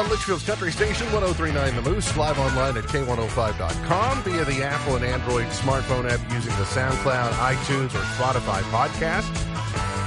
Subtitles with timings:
[0.00, 5.04] on Leitchfield's Country Station, 1039 The Moose, live online at K105.com via the Apple and
[5.04, 9.28] Android smartphone app using the SoundCloud, iTunes, or Spotify podcast.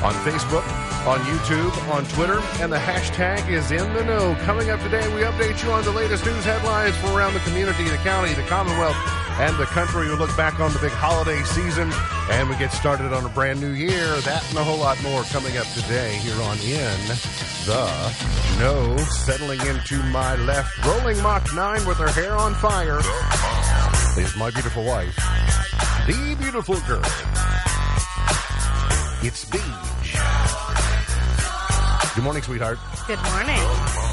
[0.03, 0.63] On Facebook,
[1.05, 4.35] on YouTube, on Twitter, and the hashtag is In the Know.
[4.45, 7.83] Coming up today, we update you on the latest news headlines from around the community,
[7.89, 8.95] the county, the Commonwealth,
[9.39, 10.07] and the country.
[10.07, 11.91] We look back on the big holiday season,
[12.31, 14.15] and we get started on a brand new year.
[14.21, 16.97] That and a whole lot more coming up today here on In
[17.67, 18.95] the Know.
[19.03, 22.99] Settling into my left, rolling Mach 9 with her hair on fire,
[24.17, 25.15] is my beautiful wife,
[26.07, 27.03] the beautiful girl.
[29.21, 29.92] It's Beach.
[32.15, 32.77] Good morning, sweetheart.
[33.07, 33.57] Good morning.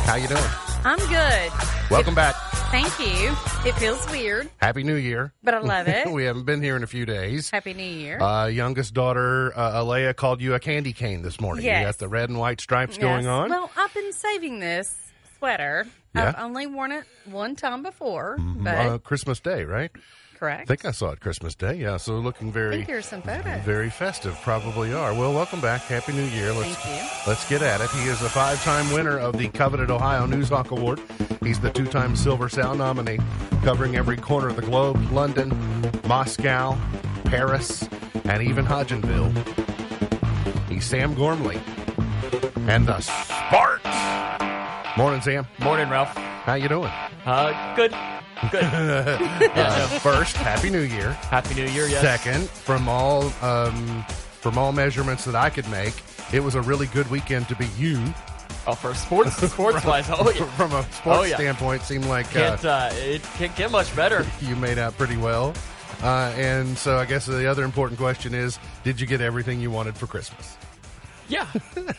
[0.07, 0.43] How you doing?
[0.85, 1.53] I'm good.
[1.91, 2.35] Welcome back.
[2.71, 3.31] Thank you.
[3.69, 5.33] It feels weird, Happy New Year.
[5.43, 6.09] but I love it.
[6.13, 7.51] we haven't been here in a few days.
[7.51, 8.19] Happy New Year.
[8.21, 11.65] Uh, youngest daughter, uh, Alea, called you a candy cane this morning.
[11.65, 13.03] You got the red and white stripes Yes.
[13.03, 13.51] going on.
[13.51, 14.97] Well, I've been saving this
[15.39, 15.87] sweater.
[16.15, 16.29] Yeah?
[16.29, 19.91] I've only worn it one time before, but uh, Christmas Day, right?
[20.41, 20.63] Correct.
[20.63, 21.75] I think I saw it Christmas Day.
[21.75, 23.63] Yeah, so looking I very, think here's some photos.
[23.63, 24.37] very festive.
[24.43, 25.13] Probably are.
[25.15, 25.83] Well, welcome back.
[25.83, 26.53] Happy New Year.
[26.53, 27.31] Let's Thank you.
[27.31, 27.91] let's get at it.
[27.91, 31.01] He is a five-time winner of the coveted Ohio Newshawk Award.
[31.45, 33.19] He's the two-time Silver Sound nominee,
[33.63, 35.53] covering every corner of the globe: London,
[36.07, 36.77] Moscow,
[37.27, 37.87] Paris,
[38.25, 39.31] and even Hodgenville.
[40.69, 41.61] He's Sam Gormley,
[42.67, 43.85] and the Sparks.
[45.01, 45.47] Morning, Sam.
[45.61, 46.15] Morning, Ralph.
[46.15, 46.91] How you doing?
[47.25, 47.91] Uh, good.
[48.51, 48.65] Good.
[49.51, 51.13] Uh, first, Happy New Year.
[51.31, 52.03] Happy New Year, yes.
[52.03, 54.05] Second, from all um,
[54.43, 55.95] from all measurements that I could make,
[56.35, 57.99] it was a really good weekend to be you.
[58.67, 60.45] Oh, for sports, sports wise, oh yeah.
[60.57, 61.37] From a sports Oh, yeah.
[61.37, 64.27] standpoint, seemed like uh, Can't, uh, it can't get much better.
[64.43, 65.55] you made out pretty well.
[66.03, 69.71] Uh, and so, I guess the other important question is: Did you get everything you
[69.71, 70.59] wanted for Christmas?
[71.31, 71.47] Yeah.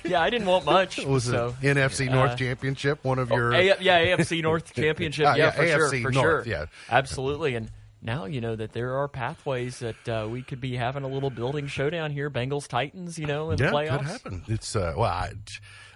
[0.04, 1.04] Yeah, I didn't want much.
[1.06, 3.52] Was so, it NFC North uh, Championship one of oh, your?
[3.54, 5.28] A- yeah, AFC North Championship.
[5.28, 6.02] Uh, yeah, yeah, for sure.
[6.02, 6.44] For North, sure.
[6.46, 6.66] yeah.
[6.90, 7.56] Absolutely.
[7.56, 7.72] And
[8.02, 11.30] now you know that there are pathways that uh, we could be having a little
[11.30, 12.30] building showdown here.
[12.30, 13.98] Bengals Titans, you know, in yeah, the playoffs.
[13.98, 14.44] could happen.
[14.48, 15.34] It's uh, well, I,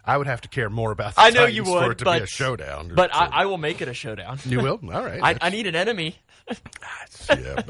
[0.03, 1.15] I would have to care more about.
[1.15, 2.91] The I know Titans you for would, it to but be a showdown.
[2.95, 4.39] But I, I will make it a showdown.
[4.45, 4.79] you will.
[4.93, 5.19] All right.
[5.23, 6.15] I, I need an enemy.
[7.29, 7.63] yeah,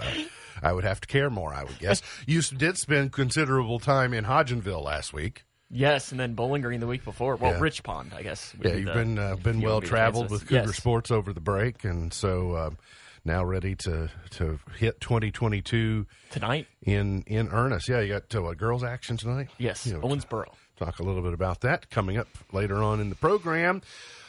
[0.62, 2.02] I would have to care more, I would guess.
[2.26, 5.44] You did spend considerable time in Hodgenville last week.
[5.76, 7.36] Yes, and then Bowling Green the week before.
[7.36, 7.60] Well, Yeah.
[7.60, 8.54] Rich Pond, I guess.
[8.62, 10.78] Yeah, you've the- been uh, been well traveled with Cougar Yes.
[10.78, 12.78] Sports over the break, and so um,
[13.26, 16.68] now ready to to hit 2022 tonight.
[16.84, 17.90] in in earnest.
[17.90, 19.50] Yeah, you got uh, what girls action tonight?
[19.58, 20.46] Yes, You know, Owensboro.
[20.78, 23.82] talk a little bit about that coming up later on in the program.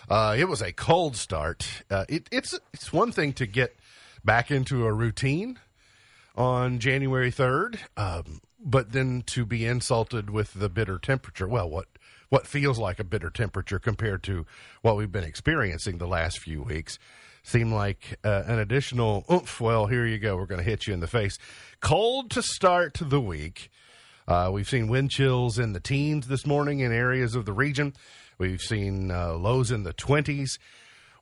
[0.09, 1.85] Uh, it was a cold start.
[1.91, 3.77] Uh, it, it's it's one thing to get
[4.25, 5.59] back into a routine
[6.37, 11.47] on January third, um, but then to be insulted with the bitter temperature.
[11.47, 11.87] Well, what
[12.29, 14.47] what feels like a bitter temperature compared to
[14.83, 16.99] what we've been experiencing the last few weeks.
[17.43, 19.61] Seemed like uh, an additional oomph.
[19.61, 20.37] Well, here you go.
[20.37, 21.39] We're going to hit you in the face.
[21.81, 23.71] Cold to start the week.
[24.27, 27.95] Uh, we've seen wind chills in the teens this morning in areas of the region.
[28.39, 30.59] We've seen uh, lows in the 20s.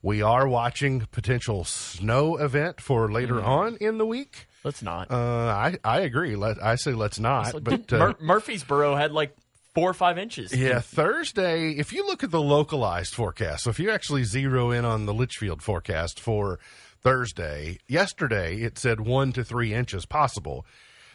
[0.01, 4.49] We are watching potential snow event for later on in the week.
[4.65, 5.11] Let's not.
[5.11, 6.37] Uh, I I agree.
[6.37, 7.53] Let, I say let's not.
[7.53, 9.37] So but didn't uh, Mur- Murfreesboro had like
[9.75, 10.55] four or five inches.
[10.57, 11.73] yeah, Thursday.
[11.73, 15.13] If you look at the localized forecast, so if you actually zero in on the
[15.13, 16.59] Leitchfield forecast for
[17.03, 20.65] Thursday, yesterday it said one to three inches possible,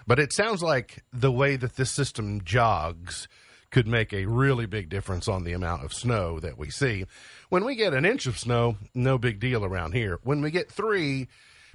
[0.05, 3.27] but it sounds like the way that this system jogs
[3.71, 7.05] could make a really big difference on the amount of snow that we see.
[7.49, 10.19] When we get an inch of snow, no big deal around here.
[10.23, 11.27] When we get three,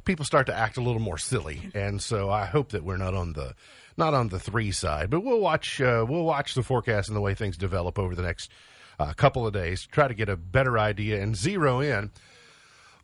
[0.05, 3.15] people start to act a little more silly, and so I hope that we're not
[3.15, 3.55] on the
[3.97, 5.11] not on the three side.
[5.11, 8.23] But we'll watch uh, we'll watch the forecast and the way things develop over the
[8.23, 8.51] next
[8.99, 9.83] uh, couple of days.
[9.83, 12.11] to Try to get a better idea and zero in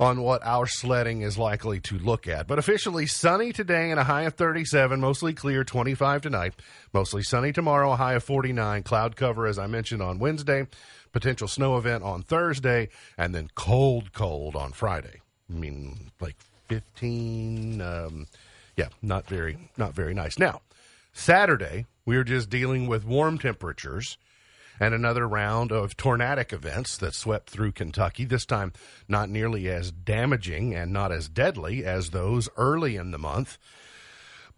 [0.00, 2.46] on what our sledding is likely to look at.
[2.46, 6.54] But officially sunny today and a high of 37, mostly clear 25 tonight.
[6.94, 8.82] Mostly sunny tomorrow, a high of 49.
[8.82, 10.66] Cloud cover, as I mentioned, on Wednesday.
[11.12, 12.88] Potential snow event on Thursday,
[13.18, 15.20] and then cold, cold on Friday.
[15.50, 16.36] I mean, like
[16.70, 17.80] 15.
[17.80, 18.26] Um,
[18.76, 20.38] yeah, not very, not very nice.
[20.38, 20.62] Now,
[21.12, 24.16] Saturday, we were just dealing with warm temperatures
[24.78, 28.72] and another round of tornadic events that swept through Kentucky, this time
[29.08, 33.58] not nearly as damaging and not as deadly as those early in the month.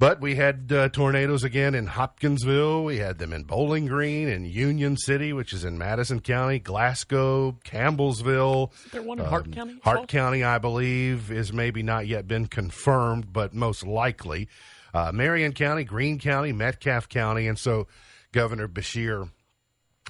[0.02, 2.82] But we had uh, tornadoes again in Hopkinsville.
[2.82, 7.52] We had them in Bowling Green and Union City, which is in Madison County, Glasgow,
[7.64, 8.72] Campbellsville.
[8.86, 9.74] Is there one in Hart County?
[9.74, 10.06] Um, Hart well?
[10.08, 14.48] County, I believe, is maybe not yet been confirmed, but most likely.
[14.92, 17.46] Uh, Marion County, Green County, Metcalfe County.
[17.46, 17.86] And so
[18.32, 19.30] Governor Beshear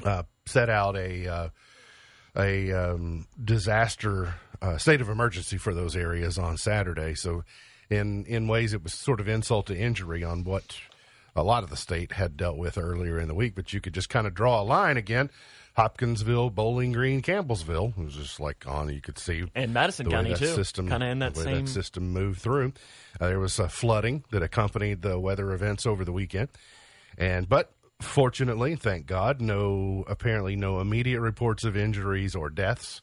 [0.03, 1.49] uh, set out a uh,
[2.35, 7.15] a um, disaster uh, state of emergency for those areas on Saturday.
[7.15, 7.45] So,
[7.93, 10.77] in in ways, it was sort of insult to injury on what
[11.35, 13.55] a lot of the state had dealt with earlier in the week.
[13.55, 15.31] But you could just kind of draw a line again.
[15.75, 18.93] Hopkinsville, Bowling Green, Campbellsville it was just like on.
[18.93, 20.55] You could see And Madison County that too.
[20.55, 21.65] system Kind of in that same.
[21.65, 22.75] that system moved through.
[23.19, 26.49] Uh, there was uh, flooding that accompanied the weather events over the weekend,
[27.17, 27.73] and but
[28.03, 33.01] fortunately, thank God, no apparently no immediate reports of injuries or deaths.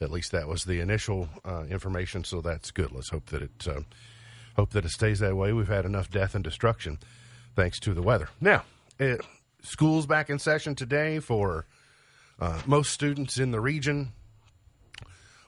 [0.00, 2.90] At least that was the initial uh, information, so that's good.
[2.92, 3.80] Let's hope that it uh,
[4.58, 5.52] hope that it stays that way.
[5.52, 6.98] We've had enough death and destruction
[7.54, 8.28] thanks to the weather.
[8.40, 8.64] Now,
[9.00, 9.16] uh,
[9.62, 11.66] school's back in session today for
[12.40, 14.12] uh, most students in the region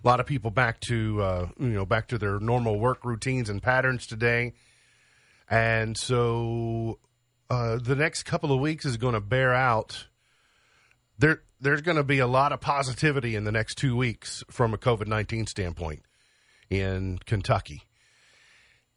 [0.02, 3.50] a lot of people back to uh, you know back to their normal work routines
[3.50, 4.52] and patterns today,
[5.48, 6.98] and so
[7.50, 10.06] uh, the next couple of weeks is going to bear out.
[11.18, 14.72] There, there's going to be a lot of positivity in the next two weeks from
[14.72, 16.02] a COVID nineteen standpoint
[16.70, 17.82] in Kentucky,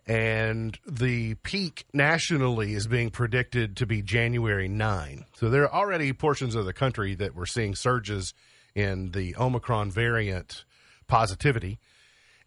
[0.06, 5.26] and the peak nationally is being predicted to be January nine.
[5.36, 8.34] So there are already portions of the country that we're seeing surges
[8.76, 10.66] in the Omicron variant
[11.08, 11.80] positivity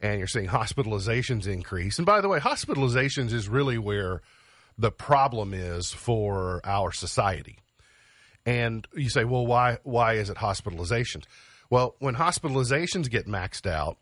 [0.01, 1.99] and you're seeing hospitalizations increase.
[1.99, 4.21] And by the way, hospitalizations is really where
[4.79, 7.59] the problem is for our society.
[8.45, 11.25] And you say, well, why why is it hospitalizations?
[11.71, 13.97] Well, when hospitalizations get maxed out,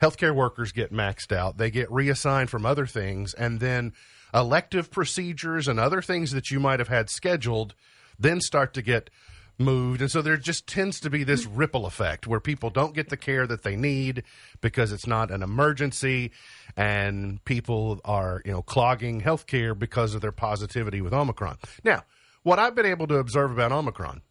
[0.00, 3.92] healthcare workers get maxed out, they get reassigned from other things, and then
[4.32, 7.74] elective procedures and other things that you might have had scheduled
[8.18, 9.10] then start to get
[9.58, 10.00] moved.
[10.00, 13.16] And so there just tends to be this ripple effect where people don't get the
[13.16, 14.24] care that they need
[14.60, 16.30] because it's not an emergency
[16.76, 21.58] and people are, you know, clogging healthcare because of their positivity with Omicron.
[21.84, 22.04] Now,
[22.42, 24.22] what I've been able to observe about Omicron,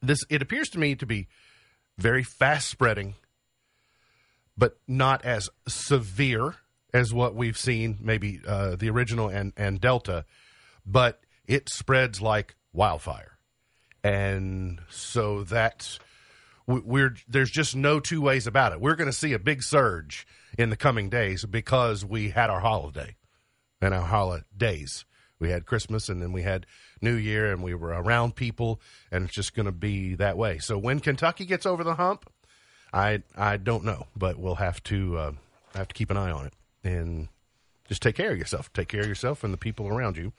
[0.00, 1.28] this it appears to me to be
[1.98, 3.14] very fast spreading,
[4.56, 6.56] but not as severe
[6.94, 10.24] as what we've seen, maybe uh, the original and, and Delta,
[10.84, 13.32] but it spreads like wildfire
[14.04, 15.98] and so that's
[16.66, 18.80] we- we're there's just no two ways about it.
[18.80, 20.26] We're going to see a big surge
[20.58, 23.16] in the coming days because we had our holiday
[23.80, 25.04] and our holidays.
[25.38, 26.66] We had Christmas and then we had
[27.00, 28.80] New Year and we were around people
[29.10, 30.58] and it's just going to be that way.
[30.58, 32.30] So when Kentucky gets over the hump,
[32.92, 35.32] I I don't know, but we'll have to uh,
[35.74, 36.52] have to keep an eye on it
[36.84, 37.28] and
[37.88, 38.72] just take care of yourself.
[38.72, 40.32] Take care of yourself and the people around you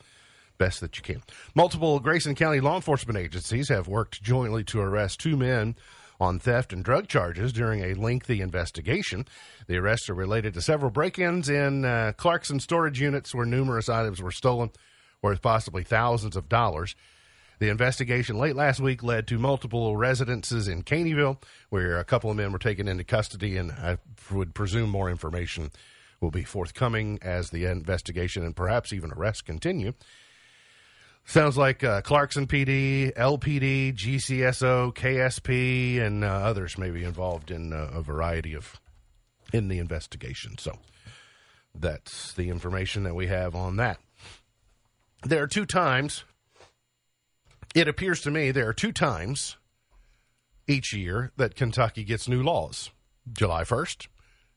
[0.57, 1.21] best that you can.
[1.55, 5.75] Multiple Grayson County law enforcement agencies have worked jointly to arrest two men
[6.19, 9.25] on theft and drug charges during a lengthy investigation.
[9.67, 13.89] The arrests are related to several break ins in uh, Clarkson storage units where numerous
[13.89, 14.71] items were stolen,
[15.21, 16.95] worth possibly thousands of dollars.
[17.63, 22.35] The investigation late last week led to multiple residences in Caneyville, where a couple of
[22.35, 23.99] men were taken into custody, and I
[24.33, 25.71] would presume more information
[26.19, 29.93] will be forthcoming as the investigation and perhaps even arrests continue.
[31.23, 37.71] Sounds like uh, Clarkson PD, LPD, GCSO, KSP, and uh, others may be involved in
[37.71, 38.77] uh, a variety of
[39.53, 40.57] in the investigation.
[40.57, 40.79] So
[41.73, 43.99] that's the information that we have on that.
[45.23, 46.25] There are two times.
[47.73, 49.57] It appears to me there are two times
[50.67, 52.91] each year that Kentucky gets new laws:
[53.31, 54.07] July first,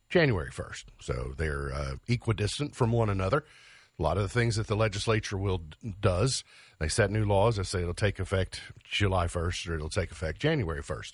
[0.08, 0.90] January first.
[1.00, 3.44] So they're uh, equidistant from one another.
[3.99, 5.62] A lot of the things that the legislature will
[6.00, 6.44] does,
[6.78, 7.56] they set new laws.
[7.56, 11.12] They say it'll take effect July 1st or it'll take effect January 1st.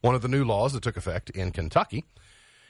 [0.00, 2.04] One of the new laws that took effect in Kentucky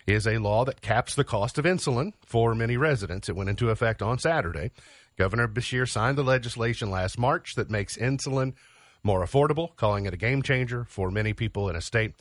[0.07, 3.31] is a law that caps the cost of insulin for many residents.
[3.31, 4.71] It went into effect on Saturday.
[5.17, 8.53] Governor Beshear signed the legislation last March that makes insulin
[9.05, 12.15] more affordable, calling it a game changer for many people in a state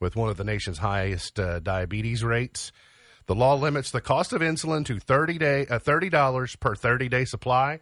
[0.00, 2.72] with one of the nation's highest uh, diabetes rates.
[3.26, 7.08] The law limits the cost of insulin to thirty day uh, thirty dollars per thirty
[7.08, 7.80] day supply.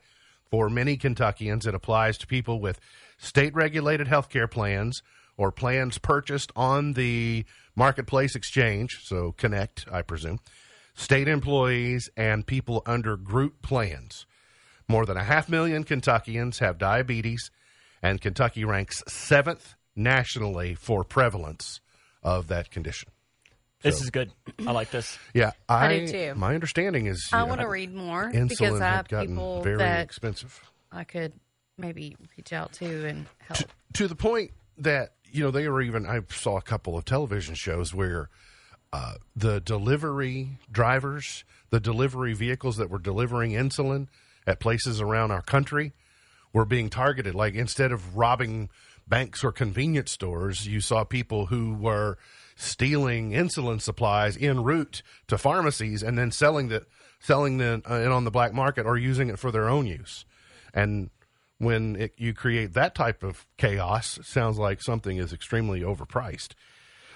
[0.51, 2.79] For many Kentuckians, it applies to people with
[3.17, 5.03] state regulated health care plans
[5.39, 10.41] or plans purchased on the marketplace exchange, so Connect, I presume,
[10.95, 14.27] state employees, and people under group plans.
[14.87, 17.51] More than a half million Kentuckians have diabetes,
[18.03, 21.81] and Kentucky ranks seventh nationally for prevalence
[22.23, 23.11] of that condition.
[23.83, 24.31] This is good.
[24.65, 25.19] I like this.
[25.35, 25.53] yeah.
[25.69, 26.35] I, I do too.
[26.37, 29.63] My understanding is I yeah, want to read more insulin because I have gotten people
[29.63, 30.61] very that expensive.
[30.93, 31.33] I could
[31.79, 33.69] maybe reach out to and help.
[33.95, 37.55] to the point that you know they were even I saw a couple of television
[37.55, 38.29] shows where
[38.93, 44.07] uh, the delivery drivers, the delivery vehicles that were delivering insulin
[44.47, 45.93] at places around our country
[46.53, 47.35] were being targeted.
[47.35, 48.71] Like instead of robbing
[49.07, 52.19] banks or convenience stores, you saw people who were
[52.55, 56.87] stealing insulin supplies en route to pharmacies and then selling the
[57.19, 60.25] selling them uh, on the black market or using it for their own use.
[60.75, 61.11] And
[61.59, 66.55] when it, you create that type of chaos, sounds like something is extremely overpriced.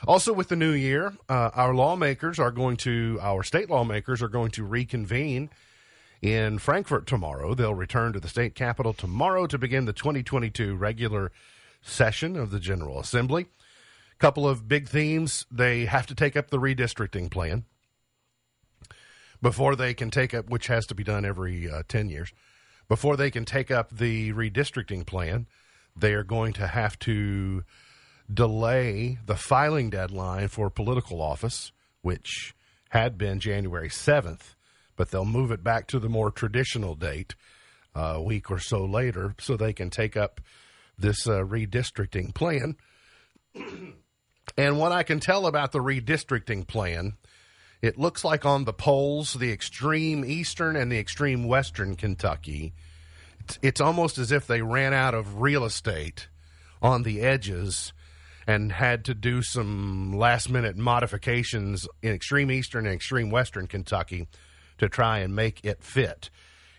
[0.06, 4.28] Also, with the new year, uh, our lawmakers are going to, our state lawmakers are
[4.28, 5.50] going to reconvene
[6.22, 7.54] in Frankfort tomorrow.
[7.54, 11.32] They'll return to the state capitol tomorrow to begin the 2022 regular
[11.82, 13.46] session of the General Assembly.
[14.18, 15.44] Couple of big themes.
[15.50, 17.64] They have to take up the redistricting plan
[19.42, 22.32] before they can take up, which has to be done every uh, 10 years.
[22.88, 25.46] Before they can take up the redistricting plan,
[25.94, 27.62] they are going to have to
[28.32, 32.54] delay the filing deadline for political office, which
[32.90, 34.54] had been January 7th,
[34.96, 37.34] but they'll move it back to the more traditional date
[37.94, 40.40] uh, a week or so later so they can take up
[40.98, 42.76] this uh, redistricting plan.
[44.56, 47.14] and what I can tell about the redistricting plan,
[47.82, 52.74] it looks like on the polls, the extreme eastern and the extreme western Kentucky,
[53.40, 56.28] it's, it's almost as if they ran out of real estate
[56.82, 57.92] on the edges
[58.46, 64.28] and had to do some last minute modifications in extreme eastern and extreme western Kentucky
[64.78, 66.30] to try and make it fit.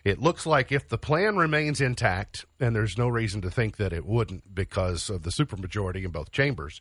[0.04, 3.92] It looks like if the plan remains intact, and there's no reason to think that
[3.92, 6.80] it wouldn't because of the supermajority in both chambers,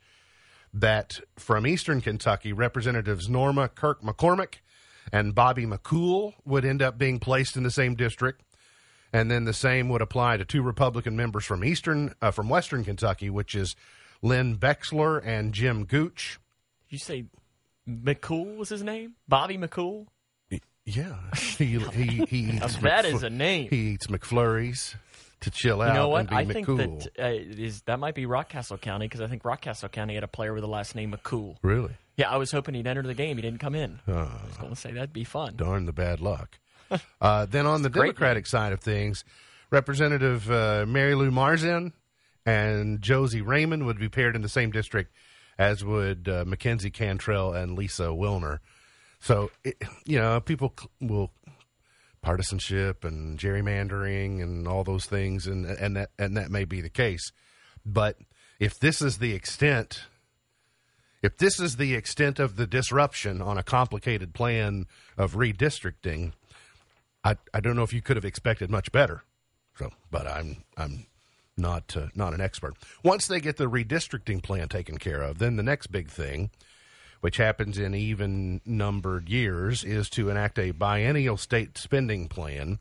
[0.72, 4.56] that from eastern Kentucky, Representatives Norma Kirk McCormick
[5.12, 8.42] and Bobby McCool would end up being placed in the same district.
[9.12, 12.84] And then the same would apply to two Republican members from eastern, uh, from western
[12.84, 13.74] Kentucky, which is
[14.20, 16.38] Lynn Bechler and Jim Gooch.
[16.88, 17.26] You say
[17.88, 19.14] McCool was his name?
[19.28, 20.06] Bobby McCool?
[20.86, 23.68] Yeah, he he, he eats that McFl- is a name.
[23.68, 24.94] He eats McFlurries
[25.40, 25.88] to chill out.
[25.88, 26.20] You know what?
[26.20, 29.42] And be I think that uh, is that might be Rockcastle County because I think
[29.42, 31.56] Rockcastle County had a player with the last name McCool.
[31.62, 33.36] really Yeah, I was hoping he'd enter the game.
[33.36, 33.98] He didn't come in.
[34.08, 34.12] Uh.
[34.12, 35.56] I was going to say that'd be fun.
[35.56, 36.58] darn the bad luck.
[37.20, 39.24] uh, then on the great Democratic side of things,
[39.70, 41.92] Representative uh, Mary Lou Marzian
[42.44, 45.12] and Josie Raymond would be paired in the same district,
[45.58, 48.60] as would uh, McKenzie Cantrell and Lisa Willner.
[49.20, 51.30] So, it, you know, people will
[52.22, 56.90] partisanship and gerrymandering and all those things, and and that and that may be the
[56.90, 57.32] case.
[57.84, 58.18] But
[58.58, 60.06] if this is the extent
[61.22, 66.32] if this is the extent of the disruption on a complicated plan of redistricting,
[67.24, 69.24] I, I don't know if you could have expected much better.
[69.76, 71.06] So, but I'm I'm
[71.56, 72.74] not uh, not an expert.
[73.02, 76.50] Once they get the redistricting plan taken care of, then the next big thing,
[77.20, 82.78] which happens in even numbered years, is to enact a biennial state spending plan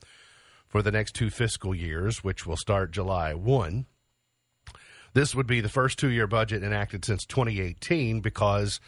[0.68, 3.86] for the next two fiscal years, which will start July one.
[5.14, 8.82] This would be the first two year budget enacted since 2018 because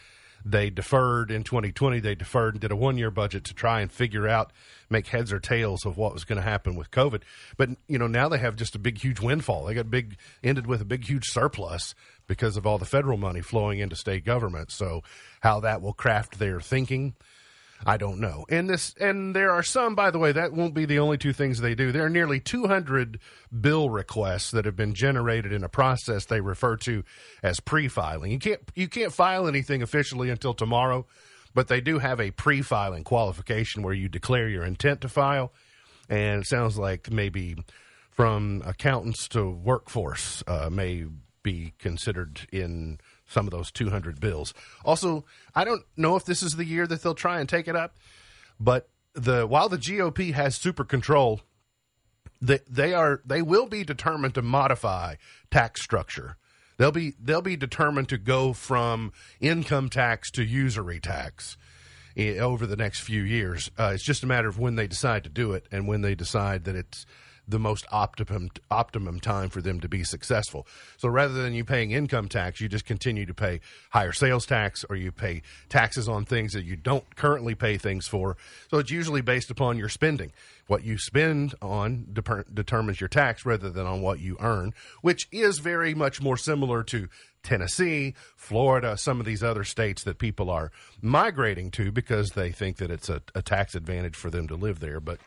[0.52, 2.00] they deferred in 2020.
[2.00, 4.52] They deferred and did a one year budget to try and figure out,
[4.90, 7.22] make heads or tails of what was going to happen with COVID.
[7.58, 9.66] But, you know, now they have just a big, huge windfall.
[9.66, 11.96] They got big, ended with a big, huge surplus
[12.28, 14.72] because of all the federal money flowing into state government.
[14.72, 15.04] So,
[15.42, 17.16] how that will craft their thinking.
[17.86, 18.46] I don't know.
[18.50, 21.34] And this and there are some by the way that won't be the only two
[21.34, 21.92] things they do.
[21.92, 23.20] There are nearly 200
[23.62, 27.04] bill requests that have been generated in a process they refer to
[27.44, 28.32] as pre-filing.
[28.32, 31.06] You can't you can't file anything officially until tomorrow,
[31.54, 35.54] but they do have a pre-filing qualification where you declare your intent to file.
[36.10, 37.58] And it sounds like maybe
[38.12, 41.06] from accountants to workforce uh, may
[41.44, 44.54] be considered in some of those 200 bills.
[44.86, 47.76] Also, I don't know if this is the year that they'll try and take it
[47.76, 47.98] up,
[48.60, 51.42] but the while the GOP has super control,
[52.42, 55.16] they, they are they will be determined to modify
[55.52, 56.38] tax structure.
[56.78, 61.58] They'll be they'll be determined to go from income tax to usury tax
[62.18, 63.70] over the next few years.
[63.78, 66.16] Uh, it's just a matter of when they decide to do it and when they
[66.16, 67.06] decide that it's
[67.48, 70.68] the most optimum optimum time for them to be successful.
[70.98, 73.62] So rather than you paying income tax, you just continue to pay
[73.92, 78.08] higher sales tax or you pay taxes on things that you don't currently pay things
[78.08, 78.38] for.
[78.70, 80.32] So it's usually based upon your spending.
[80.68, 82.08] What you spend on
[82.54, 86.84] determines your tax rather than on what you earn, which is very much more similar
[86.84, 87.08] to
[87.44, 90.70] Tennessee, Florida, some of these other states that people are
[91.02, 94.82] migrating to because they think that it's a, a tax advantage for them to live
[94.82, 95.00] there.
[95.00, 95.20] But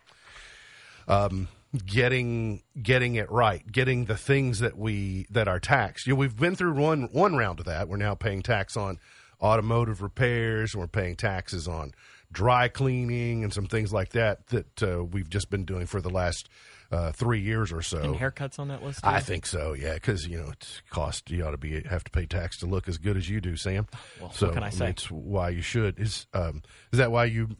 [1.09, 1.49] um,
[1.87, 6.07] getting getting it right, getting the things that we that are taxed.
[6.07, 7.89] You know, we've been through one one round of that.
[7.89, 8.99] We're now paying tax on
[9.41, 11.93] automotive repairs, and we're paying taxes on
[12.33, 16.11] dry cleaning and some things like that that uh, we've just been doing for the
[16.11, 16.49] last
[16.93, 17.99] uh, three years or so.
[17.99, 19.03] And haircuts on that list.
[19.03, 19.09] Too?
[19.09, 21.31] I think so, yeah, because you know it's cost.
[21.31, 23.57] You ought to be have to pay tax to look as good as you do,
[23.57, 23.87] Sam.
[24.21, 24.91] Well, so what can I say?
[24.91, 26.00] It's why you should.
[26.00, 26.62] Is um,
[26.93, 27.50] is that why you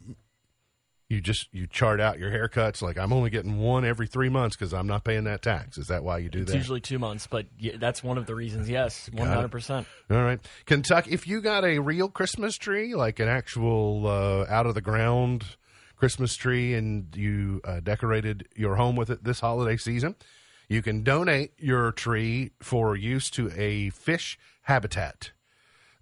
[1.11, 4.55] you just you chart out your haircuts like I'm only getting one every three months
[4.55, 5.77] because I'm not paying that tax?
[5.77, 6.57] Is that why you do It's that?
[6.57, 8.69] usually two months, but that's one of the reasons.
[8.69, 9.85] Yes, one hundred percent.
[10.09, 11.11] All right, Kentucky.
[11.11, 15.43] If you got a real Christmas tree, like an actual uh, out of the ground
[15.97, 20.15] Christmas tree, and you uh, decorated your home with it this holiday season,
[20.69, 25.31] you can donate your tree for use to a fish habitat.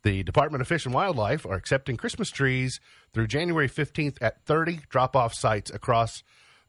[0.03, 2.79] The Department of Fish and Wildlife are accepting Christmas trees
[3.13, 6.23] through January 15th at 30 drop off sites across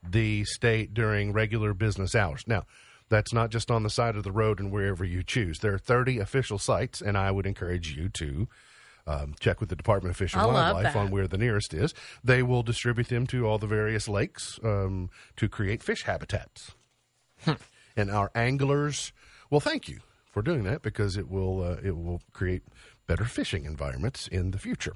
[0.08, 2.44] the state during regular business hours.
[2.46, 2.64] Now,
[3.08, 5.58] that's not just on the side of the road and wherever you choose.
[5.58, 8.48] There are 30 official sites, and I would encourage you to
[9.06, 11.92] um, check with the Department of Fish and I Wildlife on where the nearest is.
[12.22, 16.72] They will distribute them to all the various lakes um, to create fish habitats.
[17.96, 19.12] and our anglers,
[19.50, 20.00] well, thank you
[20.30, 22.62] for doing that because it will uh, it will create
[23.10, 24.94] better fishing environments in the future.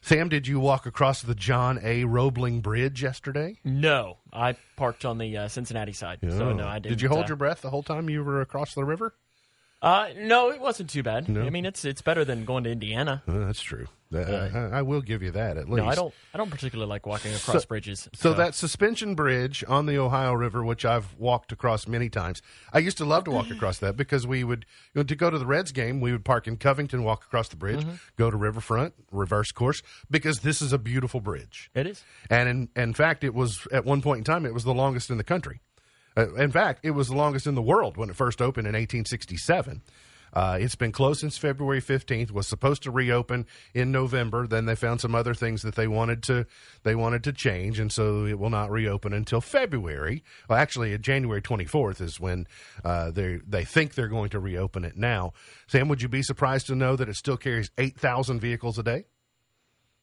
[0.00, 2.04] Sam, did you walk across the John A.
[2.04, 3.58] Roebling Bridge yesterday?
[3.64, 6.96] No, I parked on the uh, Cincinnati side, so no, I didn't.
[6.96, 9.14] Did you hold uh, your breath the whole time you were across the river?
[9.82, 11.28] Uh, no, it wasn't too bad.
[11.28, 11.42] No?
[11.42, 13.22] I mean, it's it's better than going to Indiana.
[13.26, 13.86] Uh, that's true.
[14.12, 15.84] Uh, I, I will give you that at least.
[15.84, 16.12] No, I don't.
[16.34, 18.08] I don't particularly like walking across bridges.
[18.12, 22.80] So that suspension bridge on the Ohio River, which I've walked across many times, I
[22.80, 25.38] used to love to walk across that because we would, you know, to go to
[25.38, 28.94] the Reds game, we would park in Covington, walk across the bridge, go to Riverfront,
[29.12, 31.70] reverse course, because this is a beautiful bridge.
[31.74, 32.02] it is.
[32.28, 35.10] And in, in fact, it was at one point in time, it was the longest
[35.10, 35.60] in the country.
[36.16, 38.74] Uh, in fact, it was the longest in the world when it first opened in
[38.74, 39.82] 1867.
[40.32, 42.30] Uh, it's been closed since February 15th.
[42.30, 44.46] Was supposed to reopen in November.
[44.46, 46.46] Then they found some other things that they wanted to
[46.82, 50.22] they wanted to change, and so it will not reopen until February.
[50.48, 52.46] Well, actually, uh, January 24th is when
[52.84, 54.96] uh, they they think they're going to reopen it.
[54.96, 55.32] Now,
[55.66, 59.06] Sam, would you be surprised to know that it still carries 8,000 vehicles a day?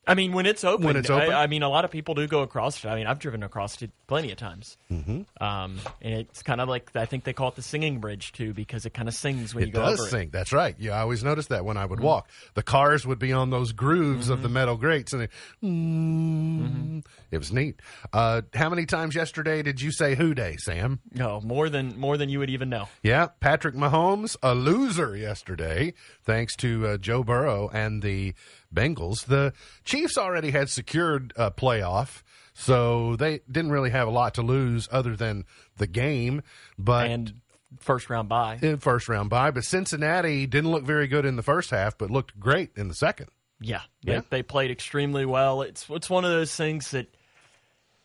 [0.07, 1.31] I mean, when it's open, When it's open?
[1.33, 2.87] I, I mean, a lot of people do go across it.
[2.87, 4.77] I mean, I've driven across it plenty of times.
[4.91, 5.21] Mm-hmm.
[5.43, 8.53] Um, and it's kind of like I think they call it the singing bridge too,
[8.53, 10.29] because it kind of sings when It you go does over sing.
[10.31, 10.75] That's right.
[10.79, 11.89] Yeah, I always noticed that when I Mm-hmm.
[11.91, 12.29] would walk.
[12.55, 15.31] The cars would be on those grooves of the metal grates, and it,
[15.63, 17.79] mm, it was neat.
[18.13, 20.99] Uh, how many times yesterday did you say "Who Dey," Sam?
[21.13, 22.87] No, more than more than you would even know.
[23.03, 25.93] Yeah, Patrick Mahomes, a loser yesterday,
[26.23, 28.33] thanks to uh, Joe Burrow and the
[28.73, 29.25] Bengals.
[29.25, 29.53] The
[29.85, 34.87] Chiefs already had secured a playoff, so they didn't really have a lot to lose
[34.91, 35.45] other than
[35.77, 36.41] the game.
[36.77, 37.33] But And
[37.79, 38.59] first round bye.
[38.61, 39.51] in first round bye.
[39.51, 42.95] But Cincinnati didn't look very good in the first half, but looked great in the
[42.95, 43.27] second.
[43.59, 44.19] Yeah, Yeah.
[44.21, 45.61] They, they played extremely well.
[45.63, 47.07] It's it's one of those things that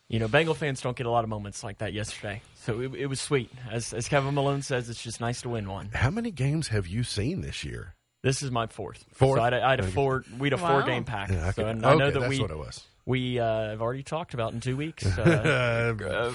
[0.08, 2.40] you know Bengal fans don't get a lot of moments like that yesterday.
[2.54, 3.50] So it, it was sweet.
[3.70, 5.90] As as Kevin Malone says, it's just nice to win one.
[5.92, 7.94] How many games have you seen this year?
[8.22, 9.04] This is my fourth.
[9.12, 9.38] Fourth?
[9.38, 10.24] So I had a, I had a four.
[10.38, 10.68] We had a Wow.
[10.80, 11.30] four game pack.
[11.30, 12.84] Yeah, I so could- and I know okay, that that's we what it was.
[13.04, 15.04] we uh, have already talked about in two weeks.
[15.06, 16.32] Uh, Uh,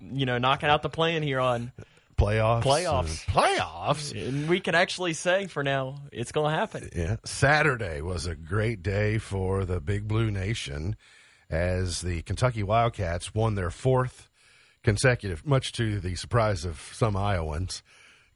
[0.00, 1.72] you know, knocking out the plan here on,
[2.16, 2.62] playoffs.
[2.62, 3.24] Playoffs.
[3.26, 4.28] playoffs.
[4.28, 6.88] and we can actually say for now it's going to happen.
[6.94, 7.16] Yeah.
[7.24, 10.96] Saturday was a great day for the Big Blue Nation
[11.50, 14.28] as the Kentucky Wildcats won their fourth
[14.82, 17.82] consecutive, much to the surprise of some Iowans.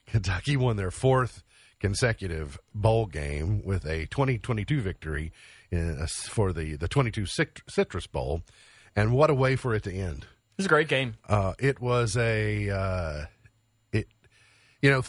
[0.06, 1.42] Kentucky won their fourth
[1.80, 5.32] consecutive bowl game with a 2022 victory
[5.70, 8.42] in, uh, for the, the 22 Cit- Citrus Bowl.
[8.94, 10.24] And what a way for it to end.
[10.24, 11.14] It was a great game.
[11.28, 13.24] Uh, it was a uh,
[13.92, 14.08] it
[14.82, 15.02] you know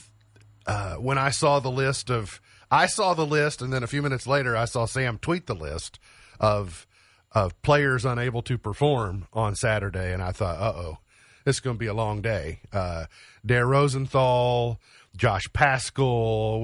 [0.65, 4.01] uh, when I saw the list of I saw the list and then a few
[4.01, 5.99] minutes later I saw Sam tweet the list
[6.39, 6.87] of
[7.33, 10.97] of players unable to perform on Saturday and I thought uh oh
[11.43, 12.59] this is going to be a long day.
[12.71, 13.05] Uh,
[13.45, 14.79] Dare Rosenthal,
[15.15, 16.61] Josh Paschal,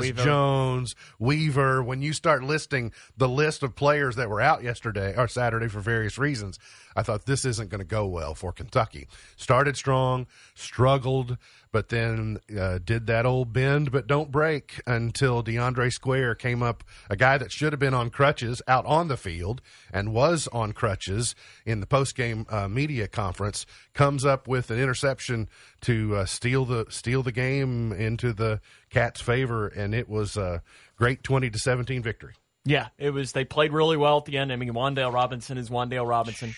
[0.00, 0.24] Weaver.
[0.24, 1.82] Jones, Weaver.
[1.82, 5.80] When you start listing the list of players that were out yesterday or Saturday for
[5.80, 6.58] various reasons,
[6.96, 9.08] I thought this isn't going to go well for Kentucky.
[9.36, 11.38] Started strong, struggled,
[11.72, 16.84] but then uh, did that old bend but don't break until DeAndre Square came up,
[17.10, 19.60] a guy that should have been on crutches out on the field
[19.92, 21.34] and was on crutches
[21.66, 25.48] in the postgame uh, media conference, comes up with an interception
[25.80, 30.62] to uh, steal the steal the game into the Cats' favor, and it was a
[30.96, 32.34] great twenty to seventeen victory.
[32.64, 33.32] Yeah, it was.
[33.32, 34.52] They played really well at the end.
[34.52, 36.54] I mean, Wan'Dale Robinson is Wan'Dale Robinson.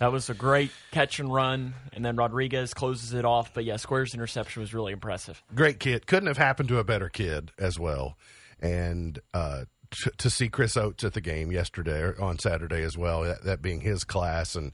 [0.00, 3.52] That was a great catch and run, and then Rodriguez closes it off.
[3.52, 5.42] But yeah, Square's interception was really impressive.
[5.54, 6.06] Great kid.
[6.06, 8.16] Couldn't have happened to a better kid as well.
[8.62, 12.96] And uh, t- to see Chris Oats at the game yesterday or on Saturday as
[12.96, 14.72] well, that, that being his class and.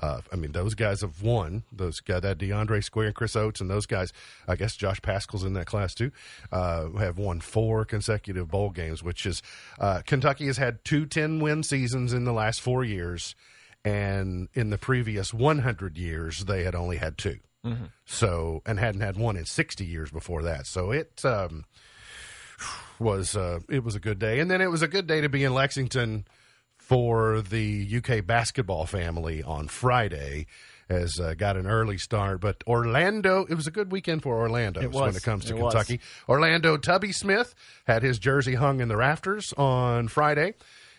[0.00, 1.64] Uh, I mean, those guys have won.
[1.72, 4.12] Those guys, that DeAndre Square and Chris Oats, and those guys.
[4.46, 6.12] I guess Josh Paschal's in that class too.
[6.52, 9.42] Uh, have won four consecutive bowl games, which is
[9.80, 13.34] uh, Kentucky has had two 10 win seasons in the last four years,
[13.84, 17.38] and in the previous 100 years they had only had 2
[18.06, 20.66] So and hadn't had one in 60 years before that.
[20.66, 21.64] So it um,
[22.98, 25.28] was uh, it was a good day, and then it was a good day to
[25.28, 26.24] be in Lexington
[26.78, 30.46] for the UK basketball family on Friday.
[30.90, 33.44] As uh, got an early start, but Orlando.
[33.46, 35.74] It was a good weekend for Orlando It when it comes to It was.
[35.74, 36.00] Kentucky.
[36.26, 37.54] Orlando Tubby Smith
[37.86, 40.54] had his jersey hung in the rafters on Friday.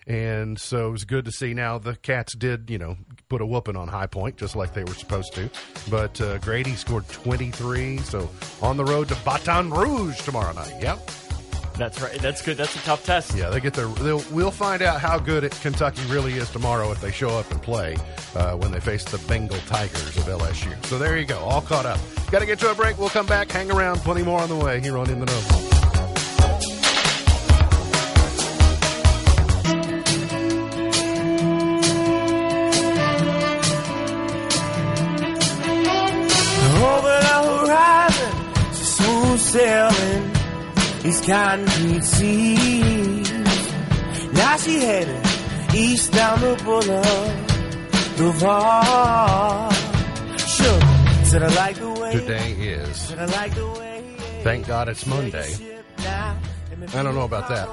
[0.10, 1.54] And so it was good to see.
[1.54, 2.98] Now the Cats did, you know,
[3.30, 5.50] put a whooping on High Point just like they were supposed to.
[5.90, 8.00] But uh, Grady scored 23.
[8.00, 8.28] So
[8.62, 10.74] on the road to Baton Rouge tomorrow night.
[10.82, 11.12] Yep.
[11.80, 12.20] That's right.
[12.20, 12.58] That's good.
[12.58, 13.36] That's a tough test.
[13.36, 13.88] Yeah, they get their.
[13.88, 17.50] They'll, we'll find out how good it, Kentucky really is tomorrow if they show up
[17.52, 17.96] and play
[18.36, 20.86] uh, when they face the Bengal Tigers of LSU.
[20.88, 22.00] So there you go, all caught up.
[22.32, 22.98] Got to get to a break.
[22.98, 25.99] We'll come back, hang around, plenty more on the way here on In the Know.
[41.30, 43.32] Concrete seas.
[44.34, 45.26] Now she headed
[45.74, 46.56] east down the
[48.18, 49.74] boulevard.
[50.40, 50.82] Sure,
[51.26, 52.12] said I like the way.
[52.14, 52.98] Today is.
[52.98, 54.04] Said I like the way.
[54.44, 55.54] Thank God it's Monday.
[56.00, 57.70] I don't know about that.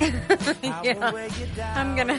[0.82, 1.12] Yeah.
[1.76, 2.18] I'm gonna.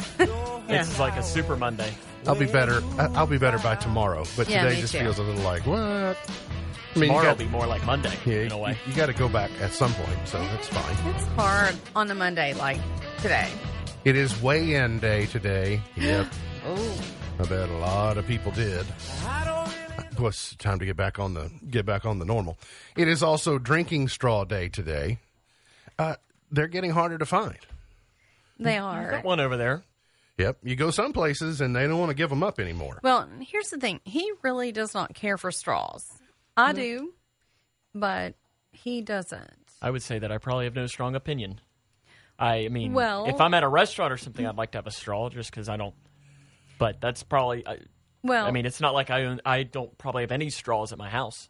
[0.67, 1.91] This is like a Super Monday.
[2.28, 2.82] I'll be better.
[2.98, 4.24] I- I'll be better by tomorrow.
[4.38, 5.00] But Yeah, today just too.
[5.00, 5.78] feels a little like what?
[6.96, 8.78] I mean, tomorrow will be more like Monday yeah, in a way.
[8.86, 11.16] You, got to go back at some point, so that's fine.
[11.16, 12.80] It's hard on a Monday like
[13.20, 13.50] today.
[14.06, 15.82] It is weigh-in day today.
[15.96, 16.28] Yep.
[16.66, 17.02] Oh,
[17.40, 18.86] I bet a lot of people did.
[20.12, 22.58] It was time to get back on the get back on the normal.
[22.96, 25.18] It is also drinking straw day today.
[25.98, 26.16] Uh,
[26.52, 27.58] they're getting harder to find.
[28.60, 29.10] they are.
[29.12, 29.82] Got one over there.
[30.38, 33.00] Yep, you go some places and they don't want to give them up anymore.
[33.04, 34.00] Well, here's the thing.
[34.04, 36.08] He really does not care for straws.
[36.58, 36.76] I mm.
[36.76, 37.13] do,
[37.93, 38.36] but
[38.72, 39.52] he doesn't.
[39.82, 41.62] I would say that I probably have no strong opinion.
[42.39, 44.91] I mean, Well- if I'm at a restaurant or something, I'd like to have a
[44.91, 45.96] straw just because I don't.
[46.80, 47.65] But that's probably.
[47.67, 47.80] I,
[48.24, 50.98] Well, I mean, it's not like I own, I don't probably have any straws at
[50.98, 51.50] my house.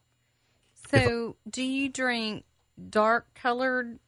[0.90, 2.44] so do you drink
[2.90, 4.00] dark colored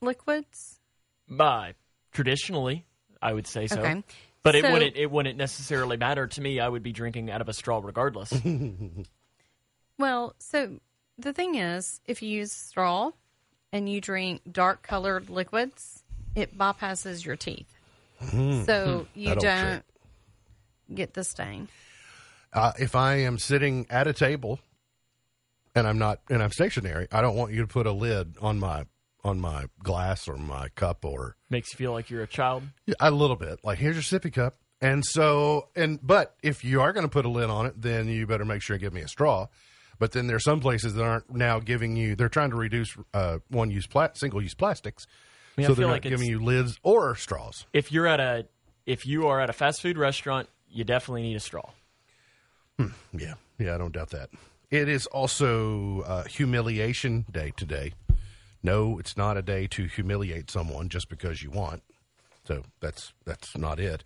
[0.00, 0.80] liquids?
[1.28, 1.74] By
[2.12, 2.86] traditionally,
[3.22, 3.80] I would say so.
[3.80, 4.02] Okay.
[4.42, 4.96] But it wouldn't.
[4.96, 6.60] It wouldn't necessarily matter to me.
[6.60, 8.32] I would be drinking out of a straw regardless.
[9.98, 10.80] Well, so
[11.18, 13.10] the thing is, if you use straw
[13.70, 16.02] and you drink dark colored liquids,
[16.34, 17.68] it bypasses your teeth.
[18.30, 19.84] So you That old don't
[20.94, 21.68] get the stain.
[22.52, 24.58] Uh, if I am sitting at a table
[25.74, 28.58] and I'm not and I'm stationary, I don't want you to put a lid on
[28.58, 28.86] my
[29.24, 32.62] on my glass or my cup or Makes you feel like you're a child.
[33.00, 33.60] a little bit.
[33.64, 34.56] Like here's your sippy cup.
[34.80, 38.08] And so and but if you are going to put a lid on it, then
[38.08, 39.48] you better make sure you give me a straw.
[39.98, 42.16] But then there are some places that aren't now giving you.
[42.16, 45.06] They're trying to reduce uh, one use pla- single use plastics,
[45.58, 47.66] mean, I so they're not like giving you lids or straws.
[47.74, 48.46] If you're at a,
[48.86, 51.68] if you are at a fast food restaurant, you definitely need a straw.
[53.12, 54.30] Yeah, yeah, I don't doubt that.
[54.70, 57.92] It is also uh, humiliation day today.
[58.62, 61.82] No, it's not a day to humiliate someone just because you want.
[62.46, 64.04] So that's that's not it.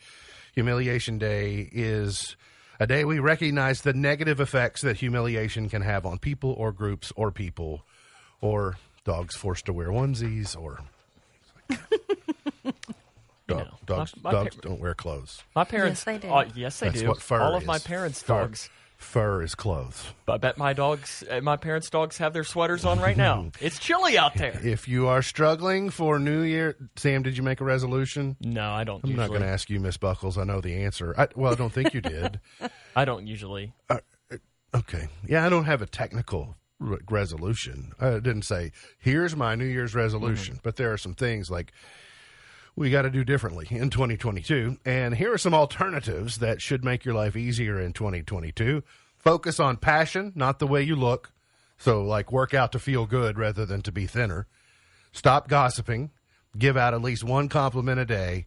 [0.55, 2.37] Humiliation day is
[2.79, 7.12] a day we recognize the negative effects that humiliation can have on people or groups
[7.17, 7.85] or people
[8.40, 10.81] or dogs forced to wear onesies or
[13.47, 15.43] Dog- know, dogs my- my dogs par- don't wear clothes.
[15.55, 16.29] My parents, they do.
[16.29, 17.09] oh, yes, they That's do.
[17.09, 18.40] what fur All of my parents' Fur.
[18.47, 20.07] dogs Fur is clothes.
[20.27, 23.51] I bet my dogs, uh, my parents' dogs, have their sweaters on right now.
[23.61, 24.59] it's chilly out there.
[24.63, 28.37] If you are struggling for New Year, Sam, did you make a resolution?
[28.41, 29.03] No, I don't.
[29.05, 29.23] I'm usually.
[29.23, 30.39] not going to ask you, Miss Buckles.
[30.39, 31.15] I know the answer.
[31.19, 32.41] I, well, I don't think you did.
[32.97, 33.73] I don't usually.
[33.91, 33.99] Uh,
[34.31, 34.37] uh,
[34.75, 35.09] okay.
[35.27, 37.93] Yeah, I don't have a technical re- resolution.
[38.01, 40.63] I didn't say, here's my New Year's resolution, mm-hmm.
[40.63, 41.73] but there are some things like
[42.77, 44.79] we got to do differently in 2022.
[44.85, 48.83] And here are some alternatives that should make your life easier in 2022.
[49.19, 51.33] Focus on passion, not the way you look.
[51.79, 54.47] So, like, work out to feel good rather than to be thinner.
[55.13, 56.11] Stop gossiping.
[56.57, 58.47] Give out at least one compliment a day.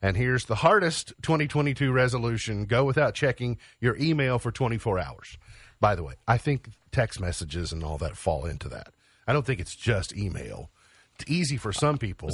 [0.00, 5.38] And here's the hardest 2022 resolution go without checking your email for 24 hours.
[5.80, 8.92] By the way, I think text messages and all that fall into that.
[9.26, 10.70] I don't think it's just email.
[11.18, 12.30] It's easy for some people.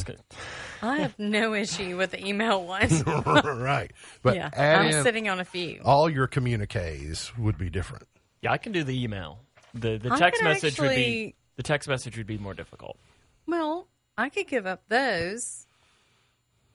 [0.83, 2.88] I have no issue with the email one.
[3.44, 3.90] right.
[4.23, 5.81] But yeah, I'm sitting on a few.
[5.85, 8.07] all your communiques would be different.
[8.42, 9.40] Yeah, I can do the email.
[9.73, 12.99] The the I text could message would be the text message would be more difficult.
[13.47, 15.66] Well, I could give up those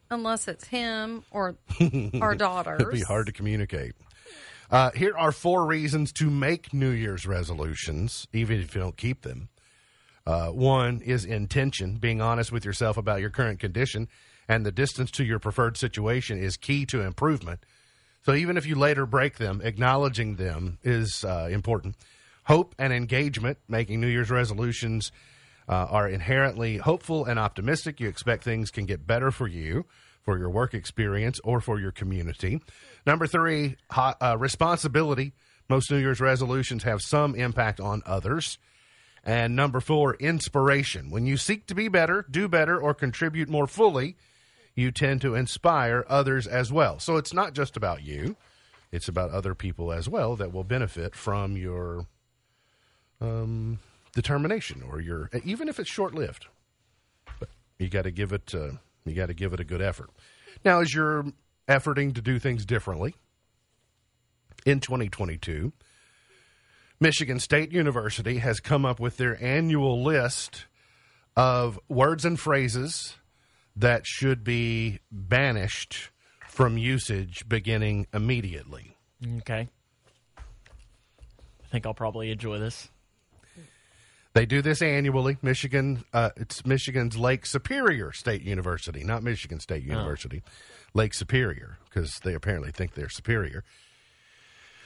[0.09, 1.57] unless it's him or
[2.21, 2.81] our daughters.
[2.81, 3.93] It'd be hard to communicate.
[4.71, 9.21] Uh, here are four reasons to make New Year's resolutions, even if you don't keep
[9.21, 9.49] them.
[10.29, 14.07] Uh, one is intention, being honest with yourself about your current condition,
[14.47, 17.59] and the distance to your preferred situation is key to improvement.
[18.21, 21.95] So even if you later break them, acknowledging them is uh, important.
[22.43, 25.11] Hope and engagement, making New Year's resolutions
[25.67, 27.99] uh, are inherently hopeful and optimistic.
[27.99, 29.87] You expect things can get better for you,
[30.21, 32.61] for your work experience, or for your community.
[33.03, 35.33] Number three, ho- uh, responsibility.
[35.67, 38.59] Most New Year's resolutions have some impact on others.
[39.23, 41.09] And number four, inspiration.
[41.09, 44.15] When you seek to be better, do better, or contribute more fully,
[44.75, 46.99] you tend to inspire others as well.
[46.99, 48.35] So it's not just about you,
[48.91, 52.07] it's about other people as well that will benefit from your
[53.21, 53.79] um,
[54.13, 56.47] determination or your, even if it's short lived.
[57.77, 58.71] You got to give it, uh,
[59.05, 60.09] you got to give it a good effort.
[60.65, 61.25] Now, as you're
[61.67, 63.15] efforting to do things differently
[64.65, 65.71] in 2022,
[66.99, 70.65] Michigan State University has come up with their annual list
[71.35, 73.15] of words and phrases
[73.75, 76.09] that should be banished
[76.47, 78.97] from usage beginning immediately.
[79.37, 79.69] Okay.
[80.37, 82.89] I think I'll probably enjoy this.
[84.33, 85.37] They do this annually.
[85.41, 90.43] Michigan, uh, it's Michigan's Lake Superior State University, not Michigan State University,
[90.93, 93.63] Lake Superior, because they apparently think they're superior.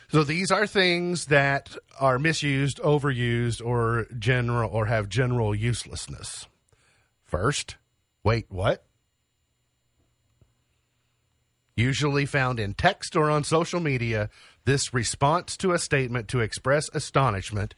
[0.10, 6.48] So these are things that are misused, overused, or general or have general uselessness.
[7.24, 7.78] First,
[8.24, 8.86] wait, what?
[11.76, 14.30] Usually found in text or on social media,
[14.66, 17.74] this response to a statement to express astonishment,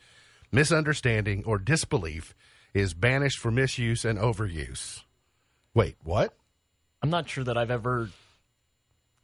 [0.51, 2.35] misunderstanding, or disbelief
[2.73, 5.03] is banished for misuse and overuse.
[5.73, 6.33] Wait, what?
[7.01, 8.09] I'm not sure that I've ever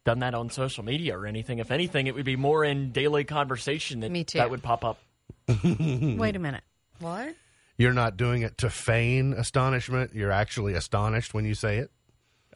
[0.04, 1.58] done that on social media or anything.
[1.58, 4.38] If anything, it would be more in daily conversation that Me too.
[4.38, 4.98] that would pop up.
[5.64, 6.62] Wait a minute.
[7.00, 7.34] What?
[7.78, 10.14] You're not doing it to feign astonishment.
[10.14, 11.90] You're actually astonished when you say it.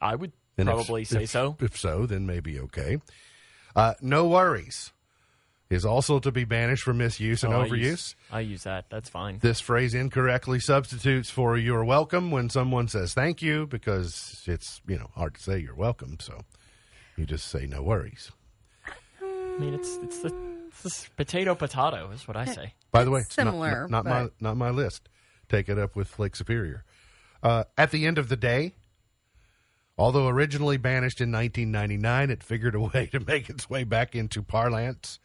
[0.01, 1.57] I would And if- probably say if- so.
[1.61, 2.99] If so, then maybe okay.
[3.75, 4.93] Uh, no worries
[5.69, 7.79] is also to be banished for misuse and Oh, I overuse.
[7.79, 8.89] use- I use that.
[8.89, 9.39] That's fine.
[9.41, 14.97] This phrase incorrectly substitutes for you're welcome when someone says thank you because it's, you
[14.99, 16.19] know, hard to say you're welcome.
[16.21, 16.43] So
[17.17, 18.31] you just say no worries.
[19.23, 20.35] I mean, it's it's the,
[20.69, 22.75] it's the potato potato is what I say.
[22.93, 25.09] By the way, it's not- Similar, not, not my but- not my list.
[25.49, 26.85] Take it up with Lake Superior.
[27.43, 28.73] Uh, at the end of the day,
[29.97, 34.43] although originally banished in 1999, it figured a way to make its way back into
[34.43, 35.19] parlance.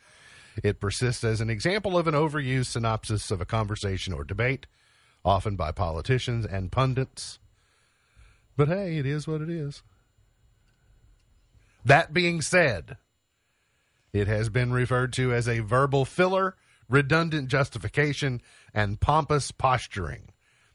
[0.63, 4.67] It persists as an example of an overused synopsis of a conversation or debate,
[5.25, 7.39] often by politicians and pundits.
[8.57, 9.81] But hey, it is what it is.
[11.85, 12.97] That being said,
[14.13, 16.55] it has been referred to as a verbal filler,
[16.89, 18.41] redundant justification,
[18.73, 20.29] and pompous posturing.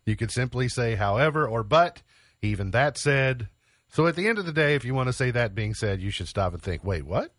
[0.04, 2.02] You could simply say however or but,
[2.42, 3.48] even that said.
[3.88, 6.00] So at the end of the day, if you want to say that being said,
[6.00, 7.32] you should stop and think, wait, what?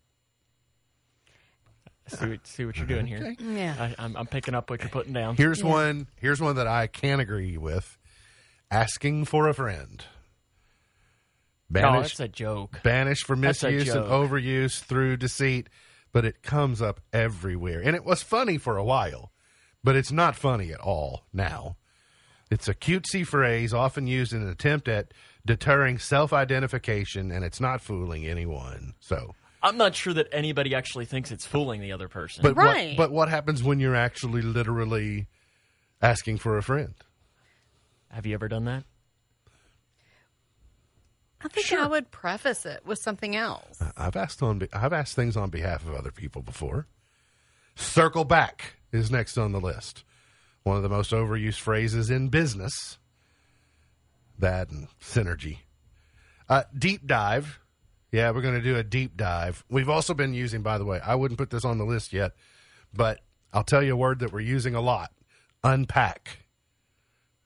[2.08, 3.18] See what, see what you're doing here.
[3.18, 3.36] Okay.
[3.44, 3.74] Yeah.
[3.78, 5.36] I, I'm, I'm picking up what you're putting down.
[5.36, 7.98] Here's one here's one that I can agree with.
[8.70, 10.02] Asking for a friend.
[11.70, 12.80] No, that's a joke.
[12.82, 15.68] banished for misuse and overuse through deceit,
[16.12, 17.80] but it comes up everywhere.
[17.84, 19.32] And it was funny for a while,
[19.84, 21.76] but it's not funny at all now.
[22.50, 25.12] It's a cutesy phrase often used in an attempt at
[25.44, 28.94] deterring self identification, and it's not fooling anyone.
[29.00, 32.42] So I'm not sure that anybody actually thinks it's fooling the other person.
[32.42, 32.90] But Right.
[32.90, 35.26] what, but what happens when you're actually literally
[36.00, 36.94] asking for a friend?
[38.10, 38.84] have you ever done that?
[41.40, 43.80] I think I would preface it with something else.
[43.96, 46.86] I've asked on I've asked things on behalf of other people before.
[47.76, 50.02] Circle back is next on the list.
[50.64, 52.98] One of the most overused phrases in business.
[54.38, 55.58] That and synergy.
[56.48, 57.60] Uh, deep dive.
[58.10, 59.64] Yeah, we're going to do a deep dive.
[59.68, 62.32] We've also been using, by the way, I wouldn't put this on the list yet,
[62.94, 63.20] but
[63.52, 65.12] I'll tell you a word that we're using a lot
[65.62, 66.38] unpack.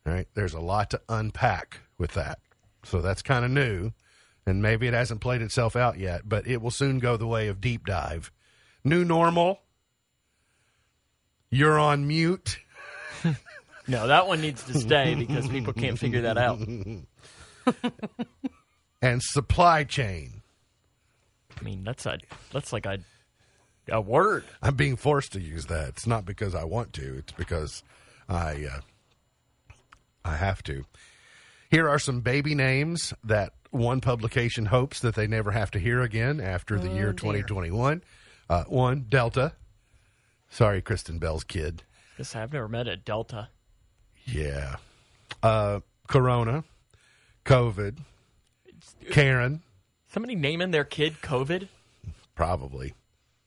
[0.06, 0.28] All right.
[0.34, 2.38] There's a lot to unpack with that.
[2.84, 3.92] So that's kind of new.
[4.46, 7.48] And maybe it hasn't played itself out yet, but it will soon go the way
[7.48, 8.32] of deep dive.
[8.82, 9.60] New normal.
[11.50, 12.58] You're on mute.
[13.88, 16.60] No, that one needs to stay because people can't figure that out.
[19.02, 20.42] And supply chain.
[21.60, 22.18] I mean, that's a
[22.52, 22.98] that's like a
[23.88, 24.44] a word.
[24.62, 25.88] I'm being forced to use that.
[25.88, 27.18] It's not because I want to.
[27.18, 27.82] It's because
[28.28, 28.80] I uh,
[30.24, 30.84] I have to.
[31.72, 36.02] Here are some baby names that one publication hopes that they never have to hear
[36.02, 38.02] again after the year 2021.
[38.50, 39.54] Uh, one Delta.
[40.50, 41.82] Sorry, Kristen Bell's kid.
[42.18, 43.48] Guess I've never met a Delta.
[44.26, 44.76] Yeah.
[45.42, 46.64] Uh, Corona,
[47.46, 48.00] COVID,
[49.10, 49.62] Karen,
[50.08, 51.68] Somebody naming their kid COVID?
[52.34, 52.92] probably.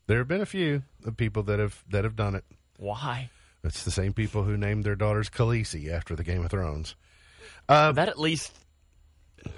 [0.08, 2.44] There have been a few of people that have that have done it.
[2.78, 3.30] Why?
[3.64, 6.96] It's the same people who named their daughters Khaleesi after the Game of Thrones.
[7.68, 8.52] That at least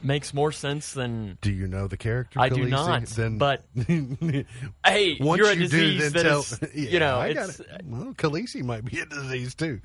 [0.03, 2.39] makes more sense than Do you know the character?
[2.41, 3.05] I do not.
[3.05, 6.39] Then But hey, once you're a you disease do, then that tell.
[6.41, 7.67] is- Yeah, you know, I got it.
[7.85, 9.79] Well, Khaleesi might be a disease too.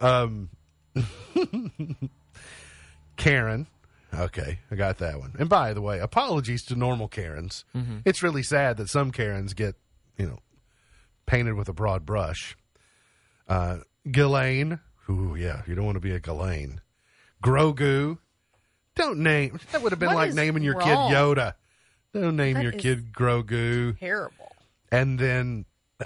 [0.00, 0.48] Um,
[3.16, 3.66] Karen.
[4.14, 5.34] Okay, I got that one.
[5.38, 7.64] And by the way, apologies to normal Karens.
[7.76, 7.98] Mm-hmm.
[8.06, 9.74] It's really sad that some Karens get,
[10.16, 10.38] you know,
[11.26, 12.56] painted with a broad brush.
[13.46, 13.78] Uh,
[14.10, 14.80] Ghislaine.
[15.10, 16.80] Ooh, yeah, you don't want to be a Ghislaine.
[17.42, 18.18] Grogu.
[18.94, 19.60] Don't name.
[19.72, 20.82] That would have been What like is naming your wrong?
[21.10, 21.54] kid Yoda.
[22.14, 23.98] Don't name That your is- kid Grogu.
[23.98, 24.52] Terrible.
[24.90, 25.64] And then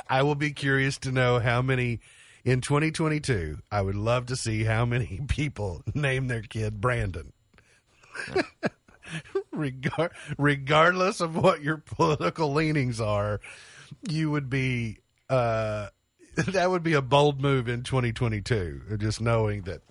[0.09, 2.01] I will be curious to know how many
[2.45, 3.59] in 2022.
[3.71, 7.33] I would love to see how many people name their kid Brandon.
[9.55, 13.41] Regar- regardless of what your political leanings are,
[14.09, 15.89] you would be uh,
[16.37, 18.97] that would be a bold move in 2022.
[18.99, 19.83] Just knowing that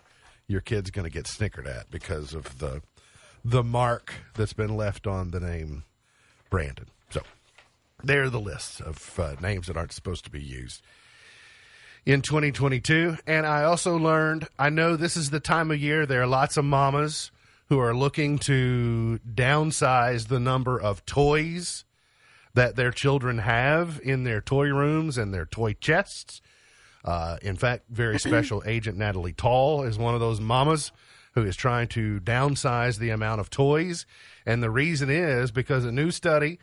[0.52, 2.82] your kid's going to get snickered at because of the
[3.44, 5.84] the mark that's been left on the name
[6.52, 6.86] Brandon.
[7.10, 7.22] So
[8.04, 10.84] there are the lists of uh, names that aren't supposed to be used
[12.06, 13.18] in 2022.
[13.26, 16.58] And I also learned, I know this is the time of year, there are lots
[16.58, 17.32] of mamas
[17.70, 21.86] who are looking to downsize the number of toys
[22.54, 26.42] that their children have in their toy rooms and their toy chests.
[27.04, 30.92] Uh, in fact, very special agent Natalie Tall is one of those mamas
[31.34, 34.06] who is trying to downsize the amount of toys.
[34.46, 36.60] And the reason is because a new study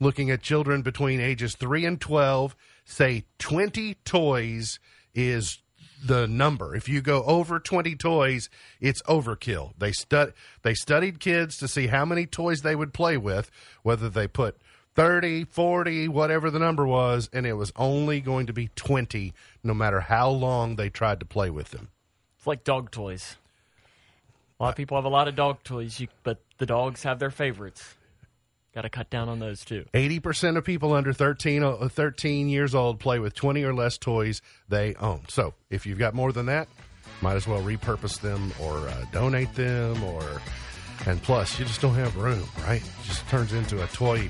[0.00, 4.78] looking at children between ages 3 and 12 say 20 toys
[5.14, 5.62] is
[6.04, 6.74] the number.
[6.74, 8.48] If you go over 20 toys,
[8.80, 9.72] it's overkill.
[9.78, 13.50] They stud they studied kids to see how many toys they would play with,
[13.82, 14.58] whether they put
[14.96, 19.32] 30, 40, whatever the number was, and it was only going to be 20
[19.62, 21.88] no matter how long they tried to play with them.
[22.38, 23.36] It's like dog toys.
[24.58, 27.30] A lot of people have a lot of dog toys, but the dogs have their
[27.30, 27.94] favorites.
[28.74, 29.84] Got to cut down on those too.
[29.92, 34.42] 80% of people under 13, uh, 13 years old play with 20 or less toys
[34.68, 35.22] they own.
[35.28, 36.68] So if you've got more than that,
[37.20, 40.22] might as well repurpose them or uh, donate them or
[41.06, 42.82] and plus you just don't have room right?
[42.82, 44.28] It just turns into a toy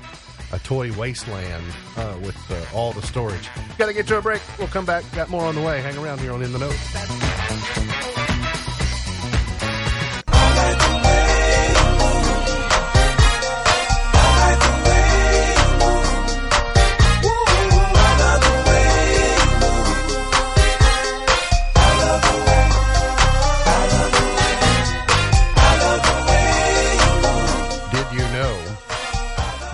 [0.53, 1.63] a toy wasteland
[1.97, 3.49] uh, with uh, all the storage.
[3.77, 4.41] Gotta get to a break.
[4.57, 5.03] We'll come back.
[5.13, 5.81] Got more on the way.
[5.81, 8.26] Hang around here on in the know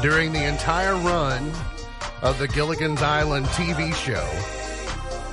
[0.03, 1.49] during the entire run
[2.21, 4.27] of the Gilligan's Island TV show,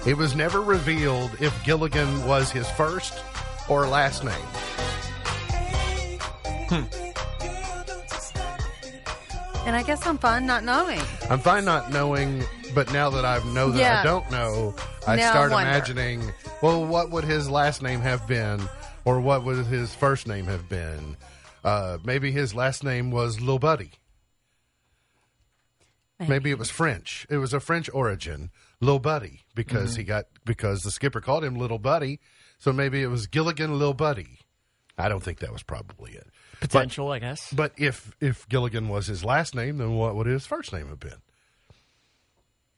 [0.09, 3.21] it was never revealed if Gilligan was his first
[3.69, 4.47] or last name?
[9.67, 11.01] And I guess I'm fine not knowing.
[11.29, 14.75] I'm fine not knowing, but now that I know that I don't know,
[15.07, 15.69] I Now start wonder.
[15.69, 18.63] imagining, well, what would his last name have been,
[19.05, 21.17] or what would his first name have been?
[21.65, 23.91] Uh, maybe his last name was Lil Buddy.
[26.29, 27.27] Maybe it was French.
[27.31, 28.51] It was a French origin,
[28.81, 32.21] Little Buddy, because he got because the skipper called him Little Buddy.
[32.59, 34.41] So maybe it was Gilligan Little Buddy.
[34.99, 36.29] I don't think that was probably it.
[36.61, 37.51] Potential, I guess.
[37.53, 41.01] But if if Gilligan was his last name, then what would his first name have
[41.01, 41.23] been?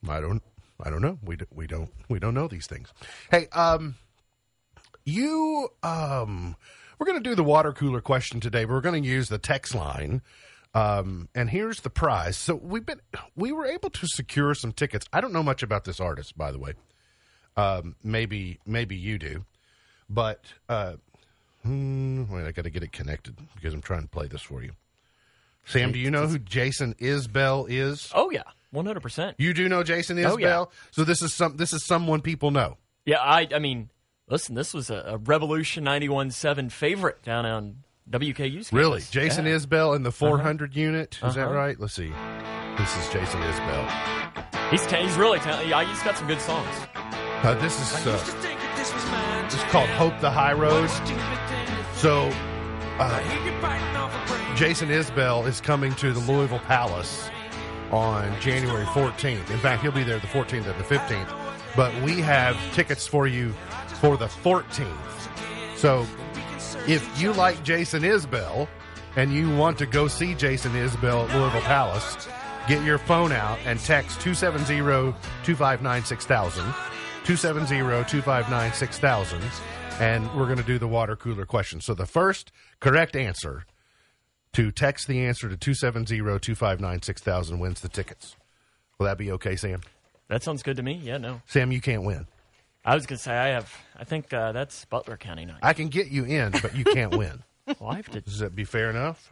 [0.09, 0.43] I don't
[0.80, 1.18] I don't know.
[1.24, 2.93] We d- we don't we don't know these things.
[3.30, 3.97] Hey, um
[5.05, 6.57] you um
[6.99, 8.64] we're going to do the water cooler question today.
[8.64, 10.22] We're going to use the text line.
[10.75, 12.37] Um and here's the prize.
[12.37, 13.01] So we've been
[13.37, 15.07] we were able to secure some tickets.
[15.12, 16.75] I don't know much about this artist by the way.
[17.57, 19.45] Um maybe maybe you do.
[20.09, 20.95] But uh
[21.62, 24.62] Hmm, wait, I got to get it connected because I'm trying to play this for
[24.62, 24.73] you.
[25.64, 28.11] Sam, do you know who Jason Isbell is?
[28.14, 28.43] Oh yeah,
[28.73, 29.37] one hundred percent.
[29.39, 30.33] You do know Jason Isbell?
[30.33, 30.64] Oh, yeah.
[30.91, 32.79] So this is some this is someone people know.
[33.05, 33.91] Yeah, I I mean,
[34.29, 37.77] listen, this was a, a Revolution 91.7 favorite down on
[38.11, 39.00] WKU's Really?
[39.11, 39.53] Jason Yeah.
[39.53, 41.18] Isbell in the 400 unit?
[41.22, 41.55] Is that Uh-huh.
[41.55, 41.78] right?
[41.80, 42.12] Let's see.
[42.78, 44.70] This is Jason Isbell.
[44.70, 45.68] He's ta- he's really talented.
[45.68, 46.68] Yeah, he's got some good songs.
[47.42, 48.12] Uh, this is uh,
[48.76, 50.88] this is called Hope the High Road.
[51.94, 52.30] So
[52.98, 57.28] uh, Jason Isbell is coming to the Louisville Palace
[57.90, 59.50] on January 14th.
[59.50, 61.28] In fact, he'll be there the 14th and the 15th.
[61.76, 63.53] But we have tickets for you
[64.00, 64.86] for the 14th.
[65.76, 66.07] So
[66.89, 68.68] if you like Jason Isbell
[69.16, 72.29] and you want to go see Jason Isbell at Louisville Palace,
[72.68, 74.77] get your phone out and text 270
[75.45, 76.62] 259 6000.
[77.25, 79.43] 270 259 6000.
[80.01, 81.81] And we're going to do the water cooler question.
[81.81, 82.51] So the first
[82.81, 83.64] correct answer
[84.55, 88.37] to text the answer to 270 259 6000 wins the tickets.
[88.99, 89.81] Will that be okay, Sam?
[90.29, 91.01] That sounds good to me.
[91.03, 91.43] Yeah, no.
[91.47, 92.27] Sam, you can't win.
[92.85, 93.72] I was gonna say I have.
[93.97, 95.59] I think uh, that's Butler County night.
[95.62, 97.43] I can get you in, but you can't win.
[97.80, 98.20] well, I have to.
[98.20, 99.30] Does that be fair enough?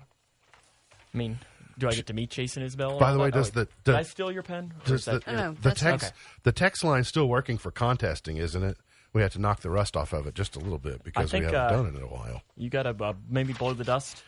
[1.12, 1.40] I mean,
[1.76, 2.90] do I get to meet Jason Isbell?
[2.92, 4.72] and By the way, does Oh, the- did the- I steal your pen?
[4.84, 6.14] Or Does is that- the, Oh, the that's text okay.
[6.44, 8.76] the text line's still working for contesting, isn't it?
[9.12, 11.40] We have to knock the rust off of it just a little bit because we
[11.40, 12.42] haven't uh, done it in a while.
[12.56, 14.22] you got to uh, maybe blow the dust.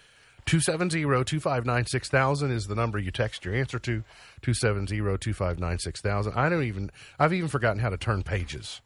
[0.47, 4.03] 270-259-6000 is the number you text your answer to.
[4.43, 6.37] 270-259-6000.
[6.37, 8.81] I don't even I've even forgotten how to turn pages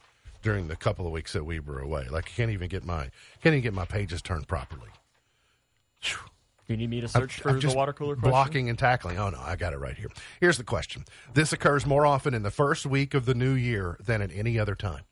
[0.47, 2.07] during the couple of weeks that we were away.
[2.09, 3.11] Like I can't even get my
[3.43, 4.89] can't even get my pages turned properly.
[5.99, 6.19] Phew.
[6.69, 8.31] Do you need me to search for I'm the water cooler question?
[8.31, 9.19] Blocking and tackling.
[9.19, 10.09] Oh no, I got it right here.
[10.39, 11.05] Here's the question.
[11.35, 14.57] This occurs more often in the first week of the new year than at any
[14.57, 15.03] other time.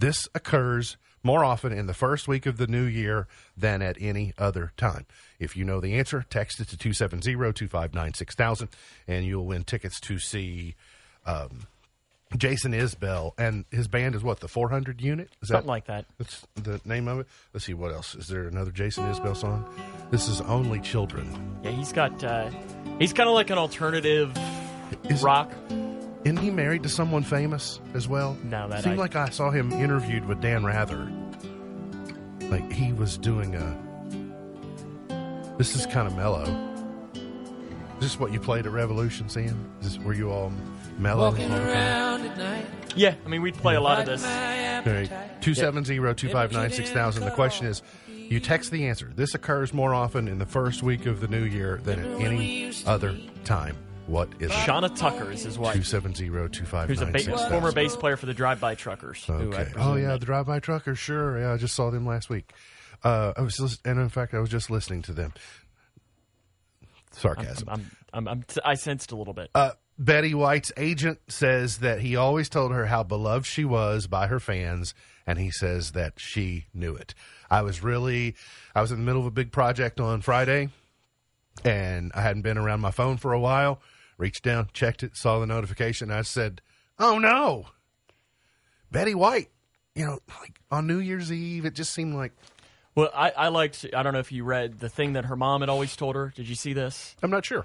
[0.00, 4.32] This occurs more often in the first week of the new year than at any
[4.36, 5.06] other time.
[5.38, 8.68] If you know the answer, text it to 270-259-6000
[9.06, 10.74] and you'll win tickets to see
[11.24, 11.68] um,
[12.36, 15.28] Jason Isbell and his band is what the 400 unit?
[15.42, 16.06] Is Something like that.
[16.18, 17.26] That's the name of it.
[17.52, 18.14] Let's see what else.
[18.14, 19.68] Is there another Jason Isbell song?
[20.10, 21.28] This is Only Children.
[21.62, 22.22] Yeah, he's got.
[22.24, 22.50] Uh,
[22.98, 24.36] he's kind of like an alternative
[25.04, 25.52] Is- rock.
[26.24, 28.36] Isn't he married to someone famous as well?
[28.44, 31.10] No, that seemed I- like I saw him interviewed with Dan Rather.
[32.42, 33.78] Like he was doing a.
[35.58, 36.44] This is kind of mellow.
[38.02, 39.70] Is this what you played at Revolution, Sam?
[39.80, 40.52] Is this were you all
[40.98, 41.26] mellow?
[41.26, 42.66] all the time?
[42.96, 44.24] Yeah, I mean, we'd play a lot of this.
[44.24, 45.40] All right.
[45.40, 47.24] 270-259-6000.
[47.24, 49.12] The question is, you text the answer.
[49.14, 52.72] This occurs more often in the first week of the new year than at any
[52.86, 53.76] other time.
[54.08, 54.54] What is it?
[54.54, 56.86] Shonna Tucker is his wife, 270-259-6000.
[56.88, 59.24] who's a ba- former bass player for the Drive By Truckers.
[59.30, 59.62] Okay.
[59.72, 60.98] presume Oh yeah, the drive-by truckers.
[60.98, 61.38] Sure.
[61.38, 62.50] Yeah, I just saw them last week.
[63.04, 65.32] Uh, I was, lis- and in fact, I was just listening to them.
[67.12, 67.68] Sarcasm.
[67.68, 69.50] I'm, I'm, I'm, I sensed a little bit.
[69.54, 74.26] Uh, Betty White's agent says that he always told her how beloved she was by
[74.26, 74.94] her fans,
[75.26, 77.14] and he says that she knew it.
[77.50, 78.34] I was really,
[78.74, 80.70] I was in the middle of a big project on Friday,
[81.64, 83.80] and I hadn't been around my phone for a while.
[84.18, 86.10] Reached down, checked it, saw the notification.
[86.10, 86.62] I said,
[86.98, 87.66] "Oh no,
[88.90, 89.50] Betty White!"
[89.94, 92.32] You know, like on New Year's Eve, it just seemed like
[92.94, 93.86] Well, I, I liked.
[93.94, 96.32] I don't know if you read the thing that her mom had always told her.
[96.34, 97.16] Did you see this?
[97.22, 97.64] I'm not sure.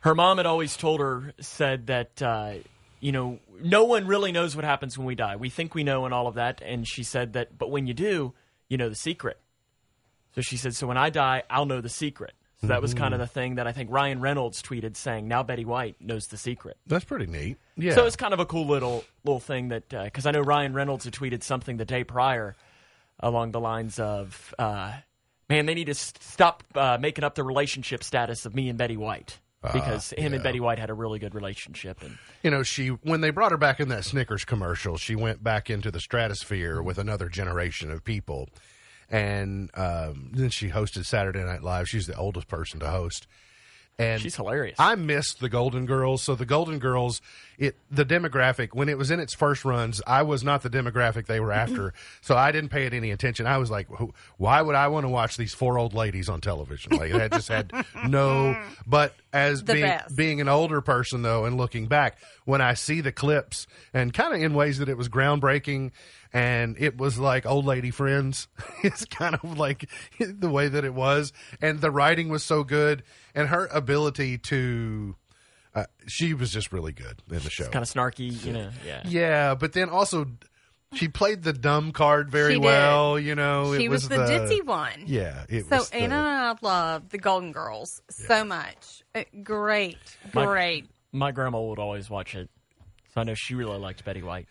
[0.00, 2.54] Her mom had always told her said that uh,
[3.00, 5.36] you know no one really knows what happens when we die.
[5.36, 7.94] We think we know and all of that, and she said that, but when you
[7.94, 8.34] do,
[8.68, 9.38] you know the secret.
[10.34, 12.34] So she said, so when I die, I'll know the secret.
[12.60, 15.42] So that was kind of the thing that I think Ryan Reynolds tweeted saying, now
[15.42, 16.78] Betty White knows the secret.
[16.86, 17.58] That's pretty neat.
[17.76, 17.94] Yeah.
[17.94, 21.04] So it's kind of a cool little little thing that because I know Ryan Reynolds
[21.04, 22.54] had tweeted something the day prior
[23.20, 24.92] along the lines of, uh,
[25.48, 28.96] "Man, they need to stop uh, making up the relationship status of me and Betty
[28.96, 29.40] White
[29.72, 30.42] because him and.
[30.42, 33.58] Betty White had a really good relationship." And you know, she when they brought her
[33.58, 38.04] back in that Snickers commercial, she went back into the stratosphere with another generation of
[38.04, 38.48] people,
[39.10, 41.88] and um, then she hosted Saturday Night Live.
[41.88, 43.26] She's the oldest person to host,
[43.98, 44.76] And She's hilarious.
[44.78, 46.22] I missed the Golden Girls.
[46.22, 47.22] So the Golden Girls,
[47.56, 51.24] it the demographic when it was in its first runs, I was not the demographic
[51.24, 51.94] they were after.
[52.20, 53.46] so I didn't pay it any attention.
[53.46, 53.88] I was like,
[54.36, 56.94] why would I want to watch these four old ladies on television?
[56.94, 57.72] Like that just had
[58.06, 58.60] no.
[58.86, 60.14] But as The being best.
[60.14, 64.34] being an older person though, and looking back, when I see the clips and kind
[64.34, 65.92] of in ways that it was groundbreaking.
[66.36, 68.48] And it was like old lady friends.
[68.82, 69.88] it's kind of like
[70.20, 71.32] the way that it was.
[71.62, 73.02] And the writing was so good.
[73.34, 75.16] And her ability to
[75.74, 77.68] uh, she was just really good in the show.
[77.68, 78.70] kind of snarky, you know.
[78.84, 79.02] Yeah.
[79.06, 80.26] yeah, but then also
[80.94, 82.64] she played the dumb card very She did.
[82.64, 83.18] well.
[83.18, 85.04] You know, she it was, was, the, ditzy one.
[85.06, 85.90] Yeah, it So was.
[85.90, 89.04] the- Anna and I love the Golden Girls so much.
[89.14, 89.98] Uh, great,
[90.34, 90.86] My- great.
[91.12, 92.50] My grandma would always watch it,
[93.14, 94.48] so I know she really liked Betty White.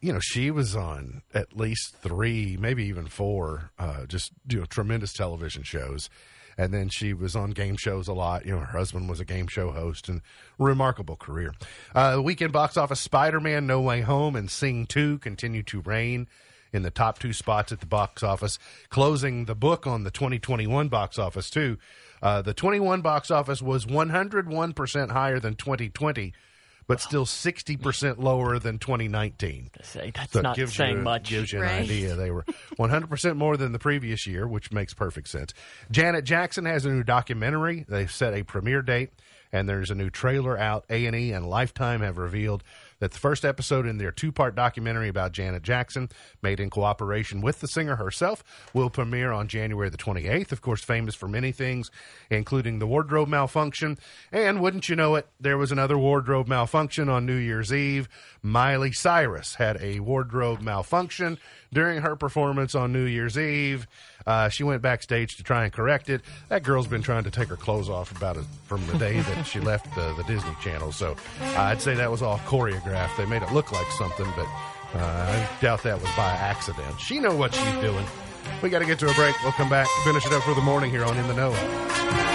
[0.00, 4.64] You know, she was on at least three, maybe even four, uh, just you know,
[4.66, 6.08] tremendous television shows.
[6.58, 8.44] And then she was on game shows a lot.
[8.44, 10.20] You know, her husband was a game show host and
[10.58, 11.54] remarkable career.
[11.94, 16.28] Uh, weekend box office Spider Man No Way Home and Sing 2 continue to reign
[16.72, 20.88] in the top two spots at the box office, closing the book on the 2021
[20.88, 21.78] box office, too.
[22.22, 26.32] Uh, the 21 box office was 101% higher than 2020,
[26.86, 29.70] but still 60% lower than 2019.
[29.82, 31.28] Say that's So not gives saying you, much.
[31.28, 32.14] Gives you an idea.
[32.14, 32.42] They were
[32.78, 35.54] 100% more than the previous year, which makes perfect sense.
[35.90, 37.84] Janet Jackson has a new documentary.
[37.88, 39.10] They've set a premiere date,
[39.52, 40.84] and there's a new trailer out.
[40.90, 42.62] A&E and Lifetime have revealed
[43.02, 46.08] that the first episode in their two-part documentary about Janet Jackson,
[46.40, 50.52] made in cooperation with the singer herself, will premiere on January the 28th.
[50.52, 51.90] Of course, famous for many things,
[52.30, 53.98] including the wardrobe malfunction.
[54.30, 58.08] And wouldn't you know it, there was another wardrobe malfunction on New Year's Eve.
[58.40, 61.38] Miley Cyrus had a wardrobe malfunction
[61.72, 63.88] during her performance on New Year's Eve.
[64.26, 66.20] Uh, she went backstage to try and correct it.
[66.48, 69.44] That girl's been trying to take her clothes off about it from the day that
[69.44, 70.92] she left the, the Disney Channel.
[70.92, 73.16] So uh, I'd say that was all choreographed.
[73.16, 74.46] They made it look like something, but
[74.94, 77.00] uh, I doubt that was by accident.
[77.00, 78.04] She know what she's doing.
[78.62, 79.34] We got to get to a break.
[79.42, 82.31] We'll come back, finish it up for the morning here on In the Know.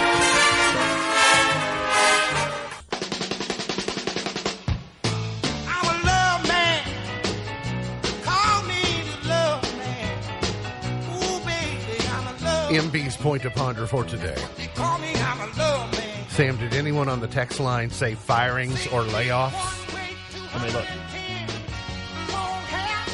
[12.68, 14.36] MB's point to ponder for today.
[14.56, 16.28] They call me, I'm a love man.
[16.28, 20.54] Sam, did anyone on the text line say firings or layoffs?
[20.54, 20.84] Let me look.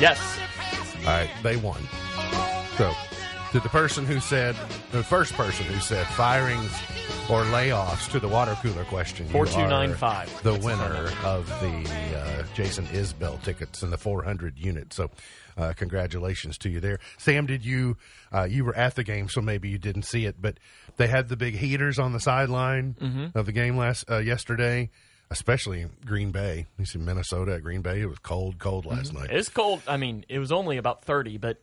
[0.00, 0.20] Yes.
[1.00, 1.80] All right, they won.
[2.76, 2.92] So,
[3.52, 4.56] to the person who said,
[4.90, 6.72] the first person who said firings
[7.30, 10.02] or layoffs to the water cooler question, you 4295.
[10.02, 14.58] are the That's the phone winner of the uh, Jason Isbell tickets in the 400
[14.58, 14.92] unit.
[14.92, 15.10] So,
[15.56, 17.46] uh, congratulations to you there, Sam.
[17.46, 17.96] Did you
[18.32, 20.58] uh, you were at the game, so maybe you didn't see it, but
[20.96, 23.38] they had the big heaters on the sideline Mm-hmm.
[23.38, 24.90] of the game last uh, yesterday.
[25.30, 26.66] Especially in Green Bay.
[26.78, 28.02] You see Minnesota at Green Bay.
[28.02, 29.18] It was cold, cold last Mm-hmm.
[29.22, 29.30] night.
[29.32, 29.80] It's cold.
[29.88, 31.60] I mean, it was only about 30, but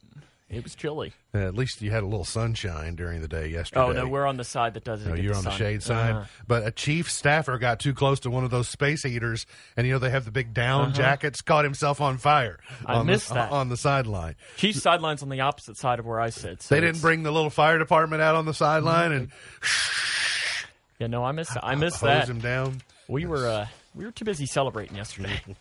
[0.51, 1.13] it was chilly.
[1.33, 3.81] Uh, At least you had a little sunshine during the day yesterday.
[3.81, 6.15] Oh, no, we're on the side that doesn't No, you're the on the shade side.
[6.15, 6.25] Uh-huh.
[6.47, 9.45] But a chief staffer got too close to one of those space heaters,
[9.77, 11.41] and you know they have the big down jackets.
[11.41, 12.59] Caught himself on fire.
[12.69, 12.85] Uh-huh.
[12.87, 13.51] I on missed the, that.
[13.51, 14.35] on the sideline.
[14.57, 16.61] Chiefs sideline's on the opposite side of where I sit.
[16.61, 19.31] So They didn't bring the little fire department out on the sideline and
[20.99, 21.57] Yeah, no, I missed.
[21.63, 22.29] I missed that.
[22.29, 22.81] him down.
[23.07, 25.41] We were uh, we were too busy celebrating yesterday.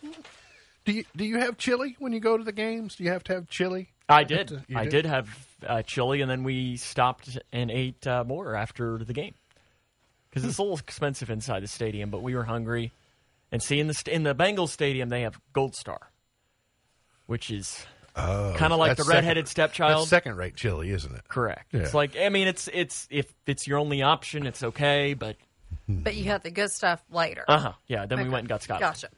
[0.87, 2.97] Do you do you have chili when you go to the games?
[2.97, 3.91] Do you have to have chili?
[4.11, 4.51] I did.
[4.69, 4.91] You I did?
[4.91, 5.29] did have
[5.67, 9.35] uh, chili, and then we stopped and ate uh, more after the game
[10.29, 12.11] because it's a little expensive inside the stadium.
[12.11, 12.93] But we were hungry,
[13.53, 16.11] and see in the st- in the Bengals stadium they have Gold Star,
[17.27, 17.85] which is
[18.15, 20.09] kind of like the That's redheaded second- stepchild.
[20.09, 21.29] Second rate chili, isn't it?
[21.29, 21.73] Correct.
[21.73, 21.81] Yeah.
[21.83, 25.15] It's like I mean, it's it's if it's your only option, it's okay.
[25.15, 25.37] But
[25.89, 27.45] But you had the good stuff later.
[27.49, 28.07] uh huh, yeah.
[28.07, 29.09] Then we went and got Skyline Gotcha.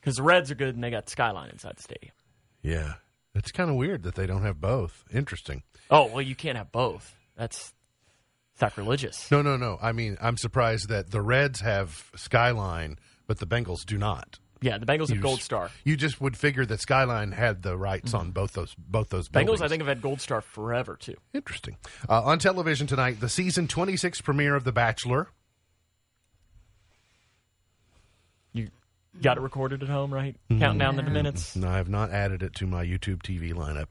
[0.00, 2.12] because the Reds are good and they got Skyline inside the stadium.
[2.62, 2.94] Yeah.
[3.34, 5.04] It's kind of weird that they don't have both.
[5.12, 5.62] Interesting.
[5.90, 7.14] Oh well, you can't have both.
[7.36, 7.72] That's
[8.54, 9.30] sacrilegious.
[9.30, 9.78] No, no, no.
[9.80, 14.38] I mean, I'm surprised that the Reds have Skyline, but the Bengals do not.
[14.60, 15.70] Yeah, the Bengals have You Gold s- Star.
[15.82, 19.32] You just would figure that Skyline had the rights on both those both those Bengals,
[19.46, 19.62] buildings.
[19.62, 21.16] I think, have had Gold Star forever too.
[21.34, 21.78] Interesting.
[22.08, 25.28] Uh, on television tonight, the season 26 premiere of The Bachelor.
[29.20, 30.34] Got it recorded at home, right?
[30.48, 31.54] Counting down the minutes.
[31.54, 33.86] No, I have not added it to my YouTube TV lineup.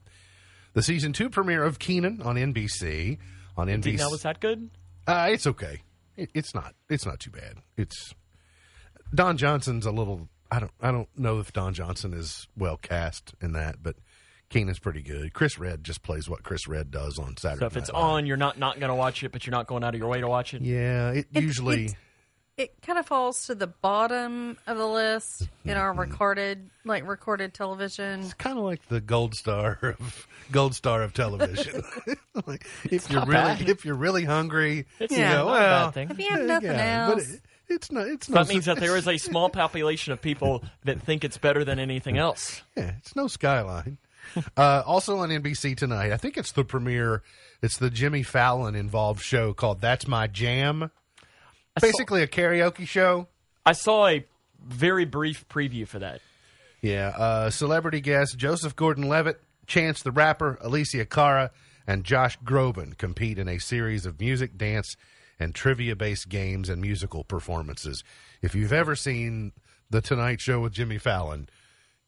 [0.74, 3.18] The season two premiere of Kenan on NBC.
[3.56, 4.70] On NBC, Now, was that good?
[5.06, 5.82] Uh, it's okay.
[6.16, 6.74] It, it's not.
[6.88, 7.58] It's not too bad.
[7.76, 8.14] It's
[9.14, 10.28] Don Johnson's a little.
[10.50, 10.72] I don't.
[10.80, 13.96] I don't know if Don Johnson is well cast in that, but
[14.48, 15.34] Kenan's pretty good.
[15.34, 17.60] Chris Redd just plays what Chris Redd does on Saturday.
[17.60, 18.08] So if it's Night Live.
[18.10, 20.08] on, you're not not going to watch it, but you're not going out of your
[20.08, 20.62] way to watch it.
[20.62, 21.84] yeah, it It- usually.
[21.84, 21.96] it's-
[22.58, 27.54] It kind of falls to the bottom of the list in our recorded, like recorded
[27.54, 28.20] television.
[28.20, 31.82] It's kind of like the gold star of gold star of television.
[32.46, 33.68] like if you're really bad.
[33.70, 35.32] if you're really hungry, It's you Yeah.
[35.32, 36.10] go, not a well, bad thing.
[36.10, 38.06] If you have nothing yeah, but else, it, it's not.
[38.08, 38.42] It's no.
[38.44, 41.78] That means that there is a small population of people that think it's better than
[41.78, 42.60] anything else.
[42.76, 43.96] Yeah, it's no skyline.
[44.58, 47.22] uh, also on NBC tonight, I think it's the premiere.
[47.62, 50.90] It's the Jimmy Fallon involved show called "That's My Jam."
[51.80, 53.28] Basically, a karaoke show.
[53.64, 54.26] I saw a
[54.62, 56.20] very brief preview for that.
[56.80, 61.52] Yeah, uh, celebrity guests Joseph Gordon-Levitt, Chance the Rapper, Alessia Cara,
[61.86, 64.96] and Josh Groban compete in a series of music, dance,
[65.38, 68.02] and trivia-based games and musical performances.
[68.42, 69.52] If you've ever seen
[69.90, 71.48] The Tonight Show with Jimmy Fallon,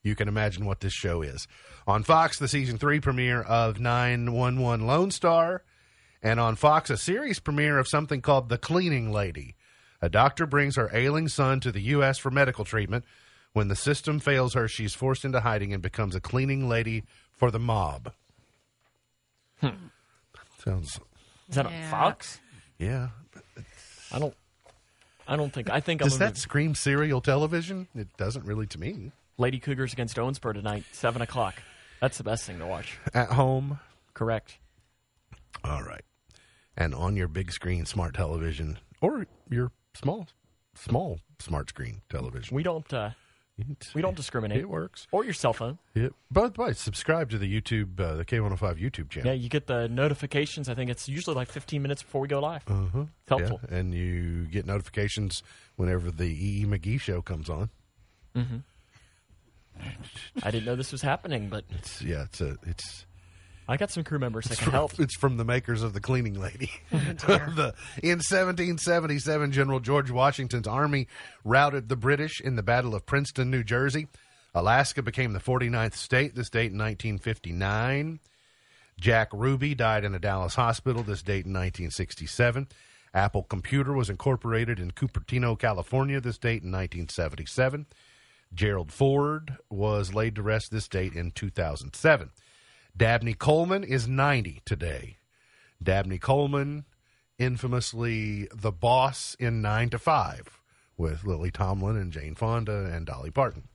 [0.02, 1.46] you can imagine what this show is.
[1.86, 5.62] On Fox, the season three premiere of 911 Lone Star,
[6.24, 9.54] and on Fox, a series premiere of something called The Cleaning Lady.
[10.02, 12.18] A doctor brings her ailing son to the U.S.
[12.18, 13.04] for medical treatment.
[13.52, 17.50] When the system fails her, she's forced into hiding and becomes a cleaning lady for
[17.52, 18.12] the mob.
[19.60, 19.68] Hmm.
[20.64, 20.98] Sounds,
[21.48, 22.40] Is that on Fox?
[22.78, 23.08] yeah.
[24.10, 24.34] I don't.
[25.26, 25.70] I don't think.
[25.70, 27.86] I think I'm Does gonna that scream serial television?
[27.94, 29.12] It doesn't really to me.
[29.38, 31.54] Lady Cougars against Owensboro tonight, seven o'clock.
[32.00, 32.98] That's the best thing to watch.
[33.14, 33.78] At home,
[34.12, 34.58] Correct.
[35.64, 36.04] all right,
[36.76, 40.26] and on your big screen smart television or your small,
[40.74, 42.54] small smart screen television.
[42.54, 42.92] We don't.
[42.92, 43.10] Uh,
[43.94, 44.58] we don't discriminate.
[44.58, 45.06] It works.
[45.12, 45.78] Or your cell phone.
[45.94, 49.28] It, by the way, subscribe to the YouTube, uh, the K105 YouTube channel.
[49.28, 50.68] Yeah, you get the notifications.
[50.68, 52.64] I think it's usually like 15 minutes before we go live.
[52.66, 53.02] Uh-huh.
[53.02, 53.60] It's helpful.
[53.70, 55.44] Yeah, and you get notifications
[55.76, 56.62] whenever the E.
[56.62, 56.64] E.
[56.66, 57.70] McGee show comes on.
[58.34, 58.64] Mhm.
[60.42, 63.06] I didn't know this was happening, but It's yeah, it's a it's
[63.66, 65.00] I got some crew members that it's can from, help.
[65.00, 66.70] it's from the makers of the cleaning lady.
[66.92, 66.98] Oh,
[67.56, 71.08] the, in 1777, General George Washington's army
[71.44, 74.08] routed the British in the Battle of Princeton, New Jersey.
[74.54, 76.34] Alaska became the 49th state.
[76.34, 78.20] This date in 1959.
[79.00, 81.02] Jack Ruby died in a Dallas hospital.
[81.02, 82.68] This date in 1967.
[83.12, 86.20] Apple Computer was incorporated in Cupertino, California.
[86.20, 87.86] This date in 1977.
[88.52, 92.30] Gerald Ford was laid to rest this date in 2007.
[92.96, 95.16] Dabney Coleman is 90 today.
[95.82, 96.84] Dabney Coleman,
[97.38, 100.60] infamously the boss in 9 to 5
[100.96, 103.68] with Lily Tomlin and Jane Fonda and Dolly Parton.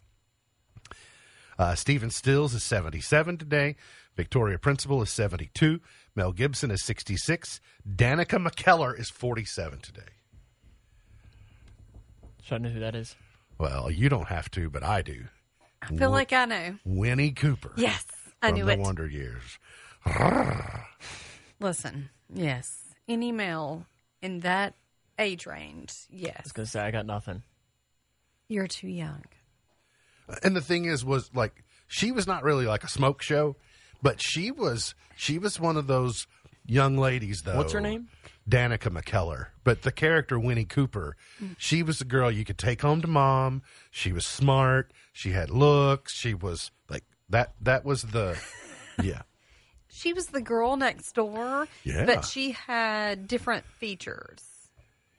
[1.57, 3.76] Uh, Stephen Stills is 77 today.
[4.15, 5.82] Victoria Principal is 72.
[6.15, 7.59] Mel Gibson is 66.
[7.88, 10.01] Danica McKellar is 47 today.
[12.41, 13.15] Should I know who that is?
[13.57, 15.26] Well, you don't have to, but I do.
[15.82, 16.76] I feel like I know.
[16.86, 17.74] Winnie Cooper.
[17.76, 18.05] Yes,
[18.41, 18.79] I from knew the it.
[18.79, 19.59] Wonder Years.
[21.59, 23.85] Listen, yes, any male
[24.21, 24.75] in that
[25.17, 26.31] age range, yes.
[26.31, 27.43] I yes, was going to say I got nothing.
[28.47, 29.23] you're too young.
[30.27, 33.55] Uh, and the thing is, was like she was not really like a smoke show,
[34.01, 36.27] but she was she was one of those
[36.65, 37.57] young ladies though.
[37.57, 38.07] What's her name?
[38.49, 39.47] Danica McKellar.
[39.63, 41.55] But the character Winnie Cooper, mm.
[41.57, 43.61] she was the girl you could take home to mom.
[43.91, 44.91] She was smart.
[45.13, 46.15] She had looks.
[46.15, 47.53] She was like that.
[47.61, 48.38] That was the
[49.03, 49.21] yeah.
[49.91, 52.05] She was the girl next door, Yeah.
[52.05, 54.43] but she had different features.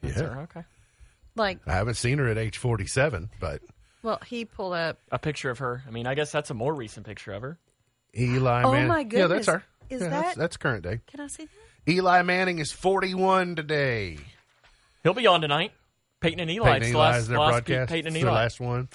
[0.03, 0.15] Yeah.
[0.15, 0.65] Sir, okay.
[1.37, 3.63] Like, I haven't seen her at age forty seven, but
[4.03, 4.99] well, he pulled up.
[5.13, 5.83] A picture of her.
[5.87, 7.59] I mean, I guess that's a more recent picture of her.
[8.19, 8.89] Eli Oh, Manning.
[8.89, 9.63] my Yeah, that's her.
[9.91, 11.01] Is Yeah, that's, that- that's current day.
[11.07, 11.93] Can I see that?
[11.93, 14.19] Eli Manning is forty one today.
[15.03, 15.73] He'll be on tonight.
[16.21, 16.65] Peyton and Eli.
[16.67, 17.89] Peyton It's and the Eli last, is their last broadcast.
[17.91, 18.43] Peyton and It's their Eli.
[18.43, 18.89] last one.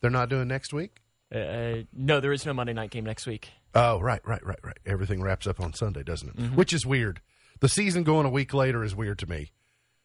[0.00, 0.96] They're not doing next week.
[1.34, 3.50] Uh, no, there is no Monday night game next week.
[3.74, 4.78] Oh, right, right, right, right.
[4.84, 6.36] Everything wraps up on Sunday, doesn't it?
[6.36, 6.56] Mm-hmm.
[6.56, 7.20] Which is weird.
[7.60, 9.52] The season going a week later is weird to me.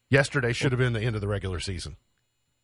[0.09, 1.97] Yesterday should have been the end of the regular season.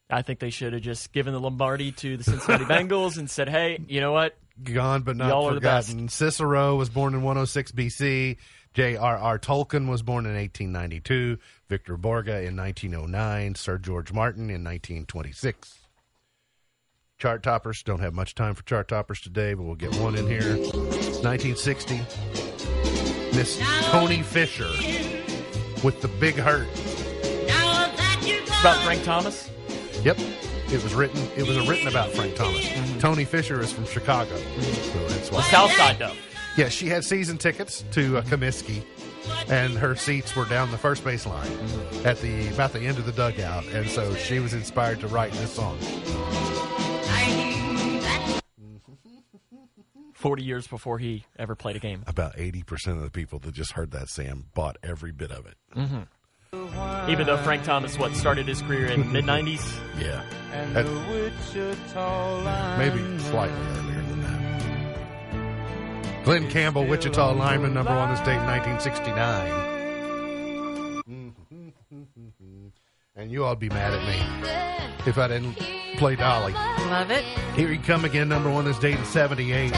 [0.09, 3.49] I think they should have just given the Lombardi to the Cincinnati Bengals and said,
[3.49, 4.37] "Hey, you know what?
[4.61, 6.09] Gone but not Y'all forgotten.
[6.09, 8.37] Cicero was born in 106 BC.
[8.73, 9.39] J.R.R.
[9.39, 11.37] Tolkien was born in 1892.
[11.67, 13.55] Victor Borge in 1909.
[13.55, 15.80] Sir George Martin in 1926.
[17.21, 17.83] Chart toppers.
[17.83, 20.57] Don't have much time for chart toppers today, but we'll get one in here.
[21.21, 22.01] 1960.
[23.37, 23.61] Miss
[23.91, 24.71] Toni Fisher
[25.83, 26.67] with the big hurt.
[26.73, 29.51] It's about Frank Thomas."
[30.01, 30.17] Yep.
[30.17, 31.21] It was written.
[31.37, 32.67] It was written about Frank Thomas.
[32.99, 35.43] Toni Fisher is from Chicago, so that's why.
[35.43, 36.13] South Side, though.
[36.57, 38.83] Yeah, she had season tickets to uh, Comiskey,
[39.47, 41.51] and her seats were down the first base line
[42.03, 45.33] at the about the end of the dugout, and so she was inspired to write
[45.33, 45.77] this song.
[50.21, 52.03] 40 years before he ever played a game.
[52.05, 55.55] About 80% of the people that just heard that, Sam, bought every bit of it.
[55.75, 57.09] Mm-hmm.
[57.09, 59.79] Even though Frank Thomas, what, started his career in the mid 90s?
[59.99, 60.21] Yeah.
[60.53, 66.23] And That- the Wichita maybe slightly earlier than that.
[66.25, 69.70] Glen Campbell, Wichita lineman, number one in the state in 1969.
[73.21, 75.53] And you all be mad at me if I didn't
[75.97, 76.53] play Dolly.
[76.53, 77.23] Love it.
[77.55, 79.75] Here he come again, number one in the state in 78.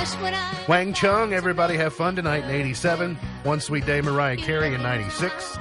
[0.70, 3.16] Wang Chung, everybody have fun tonight in 87.
[3.44, 5.58] One Sweet Day, Mariah Carey in 96.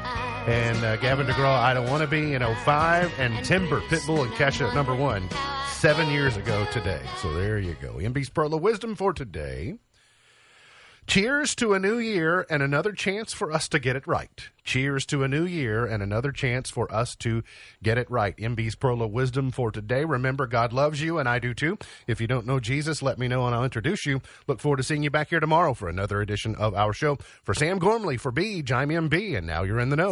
[0.46, 3.10] And uh, Gavin DeGraw, I Don't Wanna Be in 05.
[3.18, 5.28] And Timber, Pitbull, and Kesha at number one
[5.72, 7.02] seven years ago today.
[7.20, 7.94] So there you go.
[7.94, 9.74] MB's Pearl of Wisdom for today.
[11.07, 14.48] Cheers to a new year and another chance for us to get it right.
[14.64, 17.42] Cheers to a new year and another chance for us to
[17.82, 18.36] get it right.
[18.36, 20.05] MB's Pearl of Wisdom for today.
[20.05, 21.76] Remember, God loves you, and I do too.
[22.07, 24.22] If you don't know Jesus, let me know and I'll introduce you.
[24.46, 27.18] Look forward to seeing you back here tomorrow for another edition of our show.
[27.42, 30.11] For Sam Gormley, for B, I'm MB, and now you're in the know.